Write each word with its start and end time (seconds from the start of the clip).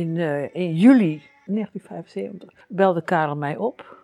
in, 0.00 0.16
eh, 0.16 0.54
in 0.54 0.74
juli 0.74 1.22
1975 1.44 2.66
belde 2.68 3.02
Karel 3.02 3.36
mij 3.36 3.56
op. 3.56 3.98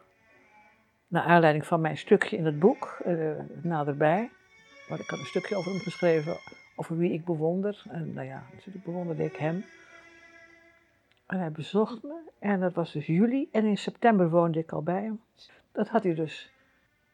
Naar 1.08 1.22
aanleiding 1.22 1.66
van 1.66 1.80
mijn 1.80 1.96
stukje 1.96 2.36
in 2.36 2.44
het 2.44 2.58
boek, 2.58 2.98
eh, 3.04 3.30
naderbij. 3.62 4.30
Maar 4.88 4.98
ik 4.98 5.08
had 5.08 5.18
een 5.18 5.24
stukje 5.24 5.56
over 5.56 5.70
hem 5.70 5.80
geschreven, 5.80 6.36
over 6.76 6.96
wie 6.96 7.12
ik 7.12 7.24
bewonder. 7.24 7.82
En 7.88 8.12
nou 8.12 8.26
ja, 8.26 8.42
natuurlijk 8.54 8.84
bewonderde 8.84 9.24
ik 9.24 9.36
hem. 9.36 9.64
En 11.26 11.38
hij 11.38 11.50
bezocht 11.50 12.02
me. 12.02 12.20
En 12.38 12.60
dat 12.60 12.74
was 12.74 12.92
dus 12.92 13.06
juli. 13.06 13.48
En 13.52 13.64
in 13.64 13.78
september 13.78 14.30
woonde 14.30 14.58
ik 14.58 14.72
al 14.72 14.82
bij 14.82 15.02
hem. 15.02 15.20
Dat 15.72 15.88
had 15.88 16.02
hij 16.02 16.14
dus 16.14 16.52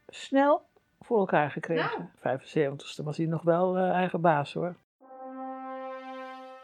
snel 0.09 0.63
voor 1.01 1.19
elkaar 1.19 1.51
gekregen. 1.51 2.11
75ste 2.17 3.05
was 3.05 3.17
hij 3.17 3.27
nog 3.27 3.43
wel 3.43 3.77
eh, 3.77 3.91
eigen 3.91 4.21
baas 4.21 4.53
hoor. 4.53 4.75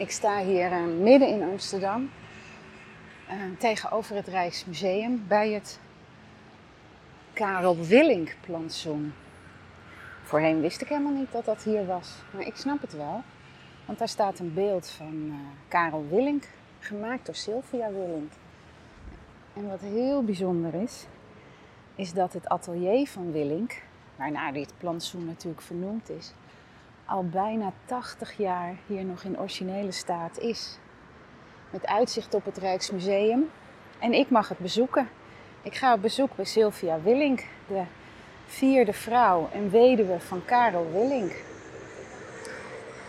Ik 0.00 0.10
sta 0.10 0.42
hier 0.42 0.72
uh, 0.72 0.84
midden 1.00 1.28
in 1.28 1.42
Amsterdam, 1.42 2.10
uh, 3.30 3.34
tegenover 3.58 4.16
het 4.16 4.26
Rijksmuseum, 4.28 5.24
bij 5.28 5.50
het 5.50 5.80
Karel 7.32 7.76
Willink 7.76 8.36
plantsoen. 8.40 9.12
Voorheen 10.22 10.60
wist 10.60 10.80
ik 10.80 10.88
helemaal 10.88 11.12
niet 11.12 11.32
dat 11.32 11.44
dat 11.44 11.62
hier 11.62 11.86
was, 11.86 12.14
maar 12.30 12.46
ik 12.46 12.56
snap 12.56 12.80
het 12.80 12.92
wel. 12.92 13.22
Want 13.86 13.98
daar 13.98 14.08
staat 14.08 14.38
een 14.38 14.54
beeld 14.54 14.88
van 14.88 15.24
uh, 15.26 15.34
Karel 15.68 16.06
Willink, 16.10 16.44
gemaakt 16.78 17.26
door 17.26 17.34
Sylvia 17.34 17.90
Willink. 17.92 18.32
En 19.54 19.68
wat 19.68 19.80
heel 19.80 20.24
bijzonder 20.24 20.74
is, 20.74 21.06
is 21.94 22.12
dat 22.12 22.32
het 22.32 22.48
atelier 22.48 23.08
van 23.08 23.32
Willink, 23.32 23.82
waarnaar 24.16 24.52
dit 24.52 24.72
plantsoen 24.78 25.24
natuurlijk 25.24 25.62
vernoemd 25.62 26.10
is, 26.10 26.32
al 27.10 27.28
bijna 27.28 27.72
80 27.84 28.36
jaar 28.36 28.76
hier 28.86 29.04
nog 29.04 29.22
in 29.22 29.38
originele 29.38 29.92
staat 29.92 30.38
is. 30.38 30.78
Met 31.70 31.86
uitzicht 31.86 32.34
op 32.34 32.44
het 32.44 32.56
Rijksmuseum. 32.56 33.50
En 33.98 34.12
ik 34.12 34.30
mag 34.30 34.48
het 34.48 34.58
bezoeken. 34.58 35.08
Ik 35.62 35.74
ga 35.74 35.94
op 35.94 36.02
bezoek 36.02 36.36
bij 36.36 36.44
Sylvia 36.44 37.00
Willink, 37.02 37.44
de 37.66 37.82
vierde 38.46 38.92
vrouw 38.92 39.48
en 39.52 39.70
weduwe 39.70 40.20
van 40.20 40.44
Karel 40.44 40.90
Willink. 40.92 41.32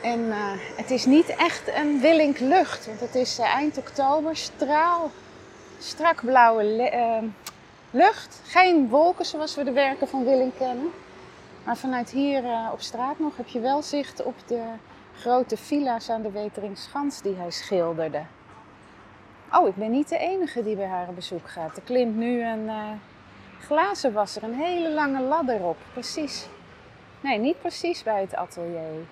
En 0.03 0.19
uh, 0.19 0.35
het 0.75 0.91
is 0.91 1.05
niet 1.05 1.35
echt 1.35 1.75
een 1.75 1.99
Willink 1.99 2.39
lucht, 2.39 2.85
want 2.85 2.99
het 2.99 3.15
is 3.15 3.39
uh, 3.39 3.53
eind 3.53 3.77
oktober, 3.77 4.35
straal, 4.35 5.11
strak 5.79 6.25
blauwe 6.25 6.91
uh, 6.93 7.29
lucht. 7.91 8.41
Geen 8.45 8.89
wolken 8.89 9.25
zoals 9.25 9.55
we 9.55 9.63
de 9.63 9.71
werken 9.71 10.07
van 10.07 10.23
Willink 10.23 10.57
kennen. 10.57 10.91
Maar 11.63 11.77
vanuit 11.77 12.09
hier 12.09 12.43
uh, 12.43 12.69
op 12.71 12.81
straat 12.81 13.19
nog 13.19 13.37
heb 13.37 13.47
je 13.47 13.59
wel 13.59 13.81
zicht 13.81 14.23
op 14.23 14.35
de 14.45 14.63
grote 15.15 15.57
villa's 15.57 16.09
aan 16.09 16.21
de 16.21 16.31
Weteringschans 16.31 17.21
die 17.21 17.35
hij 17.35 17.51
schilderde. 17.51 18.21
Oh, 19.53 19.67
ik 19.67 19.75
ben 19.75 19.91
niet 19.91 20.09
de 20.09 20.17
enige 20.17 20.63
die 20.63 20.75
bij 20.75 20.87
haar 20.87 21.13
bezoek 21.13 21.49
gaat. 21.49 21.77
Er 21.77 21.83
klimt 21.83 22.15
nu 22.15 22.43
een 22.43 22.65
uh, 22.65 22.89
glazenwasser, 23.59 24.43
een 24.43 24.53
hele 24.53 24.93
lange 24.93 25.21
ladder 25.21 25.63
op. 25.63 25.77
Precies. 25.93 26.47
Nee, 27.21 27.39
niet 27.39 27.59
precies 27.59 28.03
bij 28.03 28.21
het 28.21 28.35
atelier. 28.35 29.05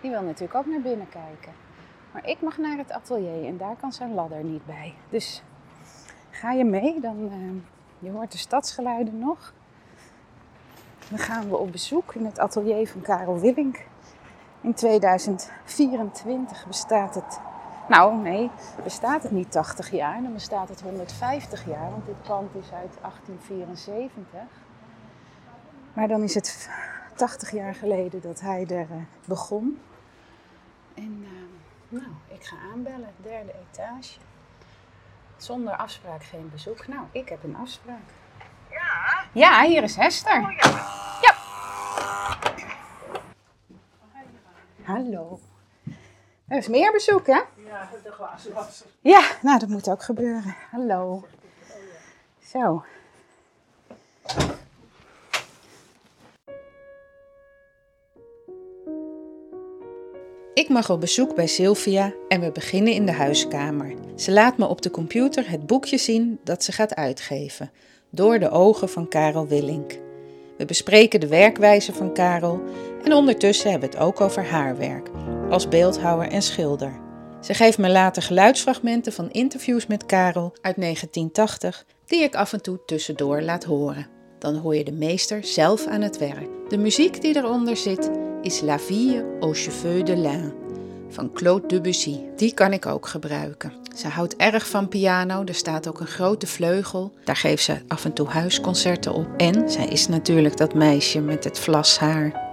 Die 0.00 0.10
wil 0.10 0.22
natuurlijk 0.22 0.54
ook 0.54 0.66
naar 0.66 0.80
binnen 0.80 1.08
kijken. 1.08 1.52
Maar 2.12 2.26
ik 2.26 2.40
mag 2.40 2.58
naar 2.58 2.78
het 2.78 2.92
atelier 2.92 3.46
en 3.46 3.56
daar 3.56 3.76
kan 3.80 3.92
zijn 3.92 4.14
ladder 4.14 4.44
niet 4.44 4.66
bij. 4.66 4.94
Dus 5.08 5.42
ga 6.30 6.52
je 6.52 6.64
mee, 6.64 7.00
dan 7.00 7.16
uh, 7.24 7.62
je 7.98 8.10
hoort 8.10 8.32
de 8.32 8.38
stadsgeluiden 8.38 9.18
nog. 9.18 9.52
Dan 11.10 11.18
gaan 11.18 11.48
we 11.48 11.56
op 11.56 11.72
bezoek 11.72 12.14
in 12.14 12.24
het 12.24 12.38
atelier 12.38 12.88
van 12.88 13.00
Karel 13.00 13.40
Willink. 13.40 13.86
In 14.60 14.74
2024 14.74 16.66
bestaat 16.66 17.14
het, 17.14 17.40
nou 17.88 18.16
nee, 18.16 18.50
bestaat 18.82 19.22
het 19.22 19.32
niet 19.32 19.52
80 19.52 19.90
jaar, 19.90 20.22
dan 20.22 20.32
bestaat 20.32 20.68
het 20.68 20.80
150 20.80 21.66
jaar, 21.66 21.90
want 21.90 22.06
dit 22.06 22.22
pand 22.22 22.54
is 22.54 22.72
uit 22.72 22.96
1874. 23.00 24.40
Maar 25.92 26.08
dan 26.08 26.22
is 26.22 26.34
het 26.34 26.70
80 27.14 27.50
jaar 27.50 27.74
geleden 27.74 28.20
dat 28.20 28.40
hij 28.40 28.66
er 28.66 28.86
uh, 28.90 29.02
begon. 29.24 29.80
En 30.94 31.18
uh, 31.22 31.28
nou, 31.88 32.12
ik 32.28 32.44
ga 32.44 32.56
aanbellen, 32.72 33.10
derde 33.16 33.52
etage. 33.70 34.18
Zonder 35.36 35.76
afspraak 35.76 36.24
geen 36.24 36.50
bezoek. 36.52 36.86
Nou, 36.86 37.04
ik 37.12 37.28
heb 37.28 37.44
een 37.44 37.56
afspraak. 37.56 38.19
Ja? 38.70 39.24
Ja, 39.32 39.64
hier 39.66 39.82
is 39.82 39.96
Hester. 39.96 40.42
Oh, 40.42 40.50
ja. 40.50 40.88
Ja. 41.22 41.34
Hallo. 44.82 45.40
Er 46.48 46.56
is 46.56 46.68
meer 46.68 46.92
bezoek, 46.92 47.26
hè? 47.26 47.32
Ja, 47.32 47.88
de 48.02 48.10
glazenwasser. 48.10 48.86
Ja, 49.00 49.22
nou, 49.42 49.58
dat 49.58 49.68
moet 49.68 49.88
ook 49.88 50.02
gebeuren. 50.02 50.56
Hallo. 50.70 51.24
Zo. 52.42 52.84
Ik 60.54 60.68
mag 60.68 60.90
op 60.90 61.00
bezoek 61.00 61.34
bij 61.34 61.46
Sylvia 61.46 62.12
en 62.28 62.40
we 62.40 62.52
beginnen 62.52 62.92
in 62.92 63.06
de 63.06 63.12
huiskamer. 63.12 63.94
Ze 64.16 64.32
laat 64.32 64.58
me 64.58 64.66
op 64.66 64.82
de 64.82 64.90
computer 64.90 65.50
het 65.50 65.66
boekje 65.66 65.98
zien 65.98 66.40
dat 66.44 66.64
ze 66.64 66.72
gaat 66.72 66.94
uitgeven, 66.94 67.70
door 68.10 68.38
de 68.38 68.50
ogen 68.50 68.88
van 68.88 69.08
Karel 69.08 69.46
Willink. 69.46 69.98
We 70.58 70.64
bespreken 70.64 71.20
de 71.20 71.28
werkwijze 71.28 71.92
van 71.92 72.12
Karel 72.12 72.60
en 73.04 73.12
ondertussen 73.12 73.70
hebben 73.70 73.90
we 73.90 73.96
het 73.96 74.04
ook 74.04 74.20
over 74.20 74.44
haar 74.44 74.76
werk, 74.76 75.10
als 75.50 75.68
beeldhouwer 75.68 76.28
en 76.28 76.42
schilder. 76.42 77.00
Ze 77.40 77.54
geeft 77.54 77.78
me 77.78 77.88
later 77.88 78.22
geluidsfragmenten 78.22 79.12
van 79.12 79.30
interviews 79.30 79.86
met 79.86 80.06
Karel 80.06 80.52
uit 80.60 80.76
1980, 80.76 81.84
die 82.06 82.22
ik 82.22 82.34
af 82.34 82.52
en 82.52 82.62
toe 82.62 82.78
tussendoor 82.86 83.42
laat 83.42 83.64
horen. 83.64 84.06
Dan 84.38 84.56
hoor 84.56 84.76
je 84.76 84.84
de 84.84 84.92
meester 84.92 85.44
zelf 85.44 85.86
aan 85.86 86.00
het 86.00 86.18
werk. 86.18 86.48
De 86.68 86.78
muziek 86.78 87.20
die 87.20 87.36
eronder 87.36 87.76
zit 87.76 88.10
is 88.42 88.60
La 88.60 88.78
Vie 88.78 89.22
aux 89.40 89.62
cheveux 89.62 90.04
de 90.04 90.16
lin 90.16 90.52
van 91.08 91.32
Claude 91.32 91.66
Debussy. 91.66 92.16
Die 92.36 92.54
kan 92.54 92.72
ik 92.72 92.86
ook 92.86 93.06
gebruiken. 93.06 93.79
Ze 93.94 94.08
houdt 94.08 94.36
erg 94.36 94.68
van 94.68 94.88
piano, 94.88 95.44
er 95.44 95.54
staat 95.54 95.88
ook 95.88 96.00
een 96.00 96.06
grote 96.06 96.46
vleugel. 96.46 97.12
Daar 97.24 97.36
geeft 97.36 97.62
ze 97.62 97.82
af 97.88 98.04
en 98.04 98.12
toe 98.12 98.28
huisconcerten 98.28 99.12
op. 99.12 99.26
En 99.36 99.70
zij 99.70 99.86
is 99.86 100.08
natuurlijk 100.08 100.56
dat 100.56 100.74
meisje 100.74 101.20
met 101.20 101.44
het 101.44 101.58
vlashaar. 101.58 102.48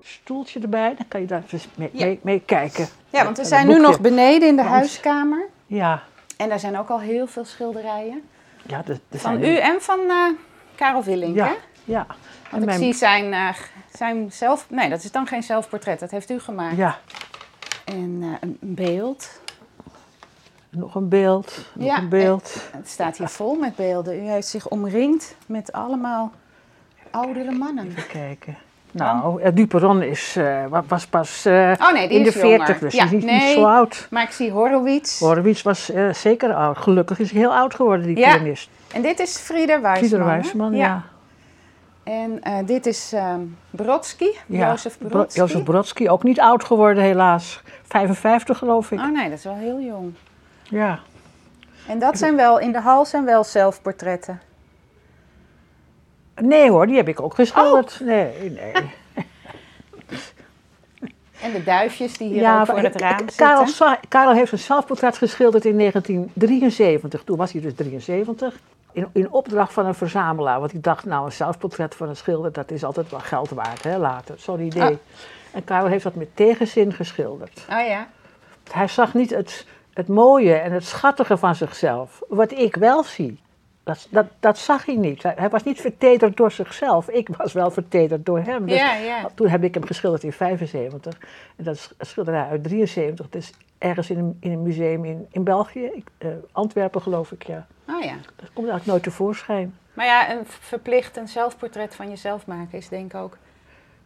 Stoeltje 0.00 0.60
erbij, 0.60 0.94
dan 0.96 1.08
kan 1.08 1.20
je 1.20 1.26
daar 1.26 1.42
eens 1.50 1.68
mee, 1.74 1.90
Ja. 1.92 2.04
mee, 2.06 2.20
mee 2.22 2.40
kijken. 2.46 2.88
Ja, 3.10 3.24
want 3.24 3.36
we 3.36 3.44
zijn 3.44 3.66
nu 3.66 3.80
nog 3.80 4.00
beneden 4.00 4.48
in 4.48 4.56
de 4.56 4.62
Langs. 4.62 4.76
huiskamer. 4.78 5.46
Ja, 5.66 6.02
En 6.36 6.48
daar 6.48 6.60
zijn 6.60 6.78
ook 6.78 6.88
al 6.88 7.00
heel 7.00 7.26
veel 7.26 7.44
schilderijen. 7.44 8.22
ja 8.66 8.82
de, 8.82 9.00
de 9.08 9.18
Van 9.18 9.42
u 9.44 9.56
en 9.56 9.76
van 9.82 9.98
eh 10.08 10.28
Karel 10.74 11.02
Willink, 11.02 11.36
hè? 11.36 11.42
Ja, 11.44 11.54
ja. 11.84 12.06
Want 12.50 12.62
En 12.62 12.68
ik 12.68 12.74
zie 12.78 12.92
zijn, 12.94 13.32
eh, 13.32 13.48
zijn 13.96 14.32
zelf... 14.32 14.66
Nee, 14.70 14.88
dat 14.88 15.04
is 15.04 15.12
dan 15.12 15.26
geen 15.26 15.42
zelfportret. 15.42 16.00
Dat 16.00 16.10
heeft 16.10 16.30
u 16.30 16.38
gemaakt. 16.40 16.76
Ja, 16.76 16.98
En 17.86 18.18
eh, 18.22 18.28
een 18.40 18.56
beeld. 18.60 19.40
nog 20.70 20.94
een 20.94 21.08
beeld, 21.08 21.58
nog 21.74 21.86
Ja, 21.86 21.98
een 21.98 22.08
beeld. 22.08 22.68
Het 22.72 22.88
staat 22.88 23.16
hier 23.16 23.28
vol 23.28 23.54
met 23.54 23.76
beelden. 23.76 24.24
U 24.24 24.28
heeft 24.28 24.46
zich 24.48 24.68
omringd 24.68 25.34
met 25.46 25.72
allemaal 25.72 26.32
oudere 27.10 27.50
mannen. 27.52 27.86
Even 27.86 28.06
kijken. 28.06 28.56
Nou, 28.90 29.40
eh, 29.42 29.54
Duperon 29.54 30.02
is, 30.02 30.36
eh, 30.36 30.66
wa- 30.66 30.84
was 30.88 31.06
pas 31.06 31.44
eh, 31.44 31.72
Oh 31.80 31.92
nee, 31.92 32.08
in 32.08 32.22
de. 32.22 32.32
40, 32.32 32.78
dus 32.78 32.94
Ja, 32.94 33.04
is 33.04 33.10
niet, 33.10 33.24
nee. 33.24 33.40
niet 33.44 33.54
zo 33.54 33.64
oud. 33.64 34.06
Maar 34.10 34.22
ik 34.22 34.30
zie 34.30 34.50
Horowitz. 34.50 35.20
Horowitz 35.20 35.62
was 35.62 35.90
eh, 35.90 36.12
zeker 36.12 36.54
oud. 36.54 36.76
Gelukkig 36.78 37.18
is 37.18 37.30
hij 37.30 37.40
heel 37.40 37.54
oud 37.54 37.74
geworden, 37.74 38.06
die 38.06 38.18
Ja. 38.18 38.34
pianist. 38.34 38.68
En 38.92 39.02
dit 39.02 39.18
is 39.20 39.36
Frieder 39.38 39.80
Wijsman. 39.82 40.08
Frieder? 40.08 40.26
Wijsman, 40.26 40.74
ja. 40.74 41.02
En 42.06 42.42
eh, 42.42 42.58
dit 42.66 42.86
is 42.86 43.12
ehm 43.12 43.40
Brodsky, 43.70 44.28
ja. 44.46 44.68
Jozef 44.70 44.98
Bro- 44.98 45.08
Brodsky. 45.08 45.38
Jozef 45.38 45.62
Brodsky, 45.62 46.08
ook 46.08 46.22
niet 46.22 46.40
oud 46.40 46.64
geworden 46.64 47.02
helaas. 47.02 47.62
55 47.82 48.58
geloof 48.58 48.90
ik. 48.90 48.98
Oh 48.98 49.12
nee, 49.12 49.28
dat 49.28 49.38
is 49.38 49.44
wel 49.44 49.54
heel 49.54 49.80
jong. 49.80 50.14
Ja. 50.62 50.98
En 51.88 51.98
dat 51.98 52.18
zijn 52.18 52.36
wel, 52.36 52.58
in 52.58 52.72
de 52.72 52.80
hal 52.80 53.04
zijn 53.04 53.24
wel 53.24 53.44
zelfportretten. 53.44 54.40
Nee 56.40 56.70
hoor, 56.70 56.86
die 56.86 56.96
heb 56.96 57.08
ik 57.08 57.20
ook 57.20 57.34
geschilderd. 57.34 57.98
Oh. 58.00 58.06
Nee, 58.06 58.50
nee. 58.50 58.72
En 61.40 61.52
de 61.52 61.62
duifjes 61.64 62.18
die 62.18 62.28
hier 62.28 62.58
ook 62.60 62.66
voor 62.66 62.78
het 62.78 63.00
raam 63.00 63.24
Karel, 63.36 63.66
zitten. 63.66 63.98
Karel 64.08 64.32
heeft 64.32 64.52
een 64.52 64.58
zelfportret 64.58 65.16
geschilderd 65.16 65.64
in 65.64 65.78
1973. 65.78 67.22
Toen 67.24 67.36
was 67.36 67.52
hij 67.52 67.60
dus 67.60 67.74
73. 67.74 68.58
In, 68.96 69.08
in 69.12 69.30
opdracht 69.30 69.72
van 69.72 69.86
een 69.86 69.94
verzamelaar. 69.94 70.60
Want 70.60 70.72
ik 70.72 70.82
dacht, 70.82 71.04
nou, 71.04 71.24
een 71.24 71.32
zelfportret 71.32 71.94
van 71.94 72.08
een 72.08 72.16
schilder, 72.16 72.52
dat 72.52 72.70
is 72.70 72.84
altijd 72.84 73.10
wel 73.10 73.20
geld 73.20 73.50
waard, 73.50 73.82
hè, 73.82 73.98
later. 73.98 74.34
Zo'n 74.38 74.60
idee. 74.60 74.82
Ah. 74.82 74.96
En 75.52 75.64
Karel 75.64 75.86
heeft 75.86 76.04
dat 76.04 76.14
met 76.14 76.36
tegenzin 76.36 76.92
geschilderd. 76.92 77.66
Oh 77.70 77.86
ja. 77.86 78.08
Hij 78.70 78.88
zag 78.88 79.14
niet 79.14 79.30
het, 79.30 79.66
het 79.92 80.08
mooie 80.08 80.54
en 80.54 80.72
het 80.72 80.84
schattige 80.84 81.36
van 81.36 81.54
zichzelf. 81.54 82.22
Wat 82.28 82.52
ik 82.52 82.76
wel 82.76 83.04
zie. 83.04 83.40
Dat, 83.82 84.06
dat, 84.10 84.26
dat 84.40 84.58
zag 84.58 84.86
hij 84.86 84.96
niet. 84.96 85.22
Hij, 85.22 85.34
hij 85.36 85.48
was 85.48 85.62
niet 85.62 85.80
vertederd 85.80 86.36
door 86.36 86.50
zichzelf. 86.50 87.08
Ik 87.08 87.28
was 87.36 87.52
wel 87.52 87.70
vertederd 87.70 88.26
door 88.26 88.40
hem. 88.40 88.66
Dus 88.66 88.78
Ja, 88.78 88.94
ja. 88.94 89.28
Toen 89.34 89.48
heb 89.48 89.64
ik 89.64 89.74
hem 89.74 89.84
geschilderd 89.84 90.22
in 90.22 90.32
75. 90.32 91.18
En 91.56 91.64
dat 91.64 91.74
is 91.74 91.90
een 91.96 92.06
schilderij 92.06 92.46
uit 92.48 92.64
73. 92.64 93.24
Het 93.24 93.34
is 93.34 93.52
ergens 93.78 94.10
in 94.10 94.18
een, 94.18 94.36
in 94.40 94.52
een 94.52 94.62
museum 94.62 95.04
in, 95.04 95.26
in 95.30 95.44
België. 95.44 95.84
Ik, 95.84 96.06
eh, 96.18 96.28
Antwerpen 96.52 97.02
geloof 97.02 97.32
ik, 97.32 97.42
ja. 97.42 97.66
Oh 97.88 98.02
ja. 98.02 98.14
Dat 98.36 98.52
komt 98.52 98.68
eigenlijk 98.68 98.86
nooit 98.86 99.02
tevoorschijn. 99.02 99.74
Maar 99.94 100.06
ja, 100.06 100.30
een 100.30 100.46
verplicht 100.46 101.16
een 101.16 101.28
zelfportret 101.28 101.94
van 101.94 102.08
jezelf 102.08 102.46
maken 102.46 102.78
is 102.78 102.88
denk 102.88 103.12
ik 103.14 103.20
ook... 103.20 103.36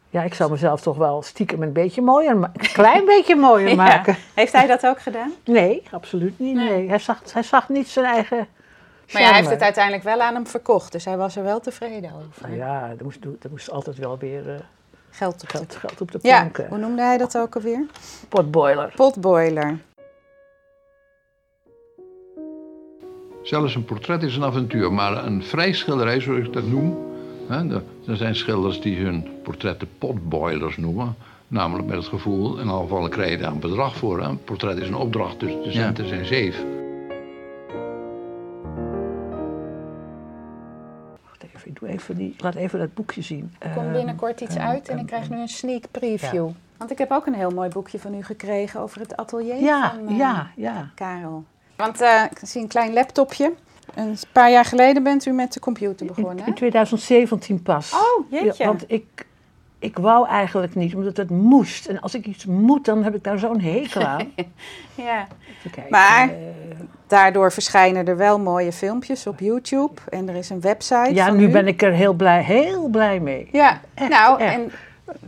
Ja, 0.09 0.23
ik 0.23 0.35
zou 0.35 0.51
mezelf 0.51 0.81
toch 0.81 0.97
wel 0.97 1.23
stiekem 1.23 1.63
een 1.63 1.73
beetje 1.73 2.03
mooier, 2.03 2.31
een 2.31 2.53
klein 2.53 3.05
beetje 3.15 3.37
mooier 3.37 3.69
Ja. 3.69 3.75
maken. 3.75 4.17
Heeft 4.35 4.53
hij 4.53 4.67
dat 4.67 4.87
ook 4.87 5.01
gedaan? 5.01 5.33
Nee, 5.45 5.83
absoluut 5.91 6.39
niet. 6.39 6.55
Nee. 6.55 6.69
Nee. 6.69 6.89
Hij, 6.89 6.99
zag, 6.99 7.23
hij 7.33 7.43
zag 7.43 7.69
niet 7.69 7.89
zijn 7.89 8.07
eigen 8.07 8.49
Maar 9.13 9.23
ja, 9.23 9.29
hij 9.29 9.37
heeft 9.37 9.51
het 9.51 9.63
uiteindelijk 9.63 10.05
wel 10.05 10.21
aan 10.21 10.35
hem 10.35 10.47
verkocht, 10.47 10.93
dus 10.93 11.05
hij 11.05 11.17
was 11.17 11.37
er 11.37 11.43
wel 11.43 11.61
tevreden 11.61 12.11
over. 12.27 12.55
Ja, 12.55 12.89
er 12.99 13.05
moest, 13.05 13.25
er 13.25 13.51
moest 13.51 13.71
altijd 13.71 13.97
wel 13.97 14.19
weer 14.19 14.55
eh, 14.55 14.61
Geld 15.21 15.33
op 15.35 15.41
de... 15.41 15.47
geld, 15.47 15.77
geld 15.77 16.01
op 16.01 16.13
de 16.13 16.19
Ja, 16.23 16.39
planken. 16.41 16.69
hoe 16.69 16.79
noemde 16.79 17.03
hij 17.03 17.19
dat 17.19 17.39
ook 17.39 17.55
alweer? 17.55 17.87
Potboiler. 18.29 18.93
Potboiler. 18.97 19.79
Zelfs 23.43 23.75
een 23.75 23.85
portret 23.85 24.23
is 24.23 24.37
een 24.37 24.45
avontuur, 24.45 24.93
maar 24.93 25.25
een 25.27 25.43
vrijschilderij, 25.43 26.21
zoals 26.21 26.47
ik 26.47 26.53
dat 26.53 26.67
noem. 26.67 26.99
Hè, 27.49 27.75
er 28.07 28.17
zijn 28.17 28.35
schilders 28.37 28.81
die 28.81 28.97
hun 28.99 29.29
portretten 29.43 29.89
potboilers 29.99 30.77
noemen. 30.77 31.17
Namelijk 31.49 31.89
met 31.89 31.97
het 31.97 32.07
gevoel, 32.07 32.59
in 32.59 32.69
alle 32.69 32.83
gevallen 32.83 33.11
krijg 33.11 33.31
je 33.31 33.39
daar 33.39 33.53
een 33.53 33.61
bedrag 33.61 33.97
voor. 33.97 34.21
Hè. 34.21 34.29
Een 34.29 34.45
portret 34.45 34.79
is 34.79 34.89
een 34.89 34.95
opdracht, 34.95 35.41
dus 35.41 35.53
de 35.65 35.73
centen 35.73 36.09
zijn 36.09 36.25
zeef. 36.25 36.65
Ik 41.65 41.81
doe 41.81 41.89
even 41.89 42.17
die, 42.17 42.35
laat 42.39 42.55
even 42.55 42.79
dat 42.79 42.95
boekje 42.95 43.23
zien. 43.23 43.55
Er 43.59 43.71
komt 43.71 43.85
Ehm, 43.87 43.93
binnenkort 43.95 44.41
iets 44.41 44.55
ehm, 44.57 44.67
uit 44.67 44.87
en 44.89 44.93
ehm, 44.93 45.01
ik 45.01 45.07
krijg 45.07 45.31
nu 45.31 45.41
een 45.41 45.49
sneak 45.49 45.83
preview. 45.91 46.49
Want 46.77 46.91
ik 46.91 46.99
heb 46.99 47.11
ook 47.11 47.27
een 47.27 47.35
heel 47.35 47.51
mooi 47.51 47.69
boekje 47.69 47.99
van 47.99 48.15
u 48.15 48.23
gekregen 48.23 48.81
over 48.81 49.01
het 49.01 49.17
atelier 49.17 49.57
Ja, 49.57 49.91
van 49.95 50.09
eh, 50.09 50.17
ja, 50.19 50.51
ja. 50.57 50.91
Karel. 50.95 51.45
Want 51.77 52.01
eh, 52.01 52.23
ik 52.31 52.39
zie 52.43 52.63
een 52.63 52.69
klein 52.69 52.93
laptopje. 52.93 53.53
Een 53.95 54.17
paar 54.33 54.51
jaar 54.51 54.65
geleden 54.65 55.03
bent 55.03 55.27
u 55.27 55.31
met 55.33 55.53
de 55.53 55.61
computer 55.61 56.07
In, 56.07 56.13
begonnen, 56.15 56.39
hè? 56.45 56.47
in 56.49 56.55
2017 56.55 57.63
pas. 57.63 57.93
Oh, 57.95 58.31
jeetje. 58.31 58.65
Want 58.65 58.85
ik, 58.87 59.27
ik 59.79 59.99
wou 59.99 60.29
eigenlijk 60.29 60.75
niet, 60.75 60.95
omdat 60.95 61.17
het 61.17 61.31
moest. 61.31 61.87
En 61.87 62.01
als 62.01 62.15
ik 62.15 62.27
iets 62.27 62.47
moet, 62.47 62.85
dan 62.85 63.05
heb 63.05 63.15
ik 63.15 63.25
daar 63.25 63.39
zo'n 63.39 63.61
hekel 63.61 64.03
aan. 64.03 64.33
Ja. 64.95 65.27
Even 65.59 65.71
kijken, 65.71 65.91
Maar- 65.91 66.29
eh, 66.29 66.37
Daardoor 67.11 67.53
verschijnen 67.53 68.07
er 68.07 68.17
wel 68.17 68.39
mooie 68.39 68.73
filmpjes 68.73 69.27
op 69.27 69.41
YouTube. 69.41 70.01
En 70.09 70.29
er 70.29 70.35
is 70.35 70.51
een 70.51 70.61
website 70.61 71.15
ja, 71.15 71.27
van 71.27 71.37
nu 71.37 71.47
u. 71.47 71.51
ben 71.51 71.67
ik 71.67 71.83
er 71.83 71.93
heel 71.93 72.13
blij, 72.13 72.43
heel 72.43 72.89
blij 72.89 73.21
mee. 73.21 73.49
Ja, 73.53 73.81
Echt, 73.95 74.11
nou, 74.11 74.41
echt. 74.41 74.55
en 74.55 74.73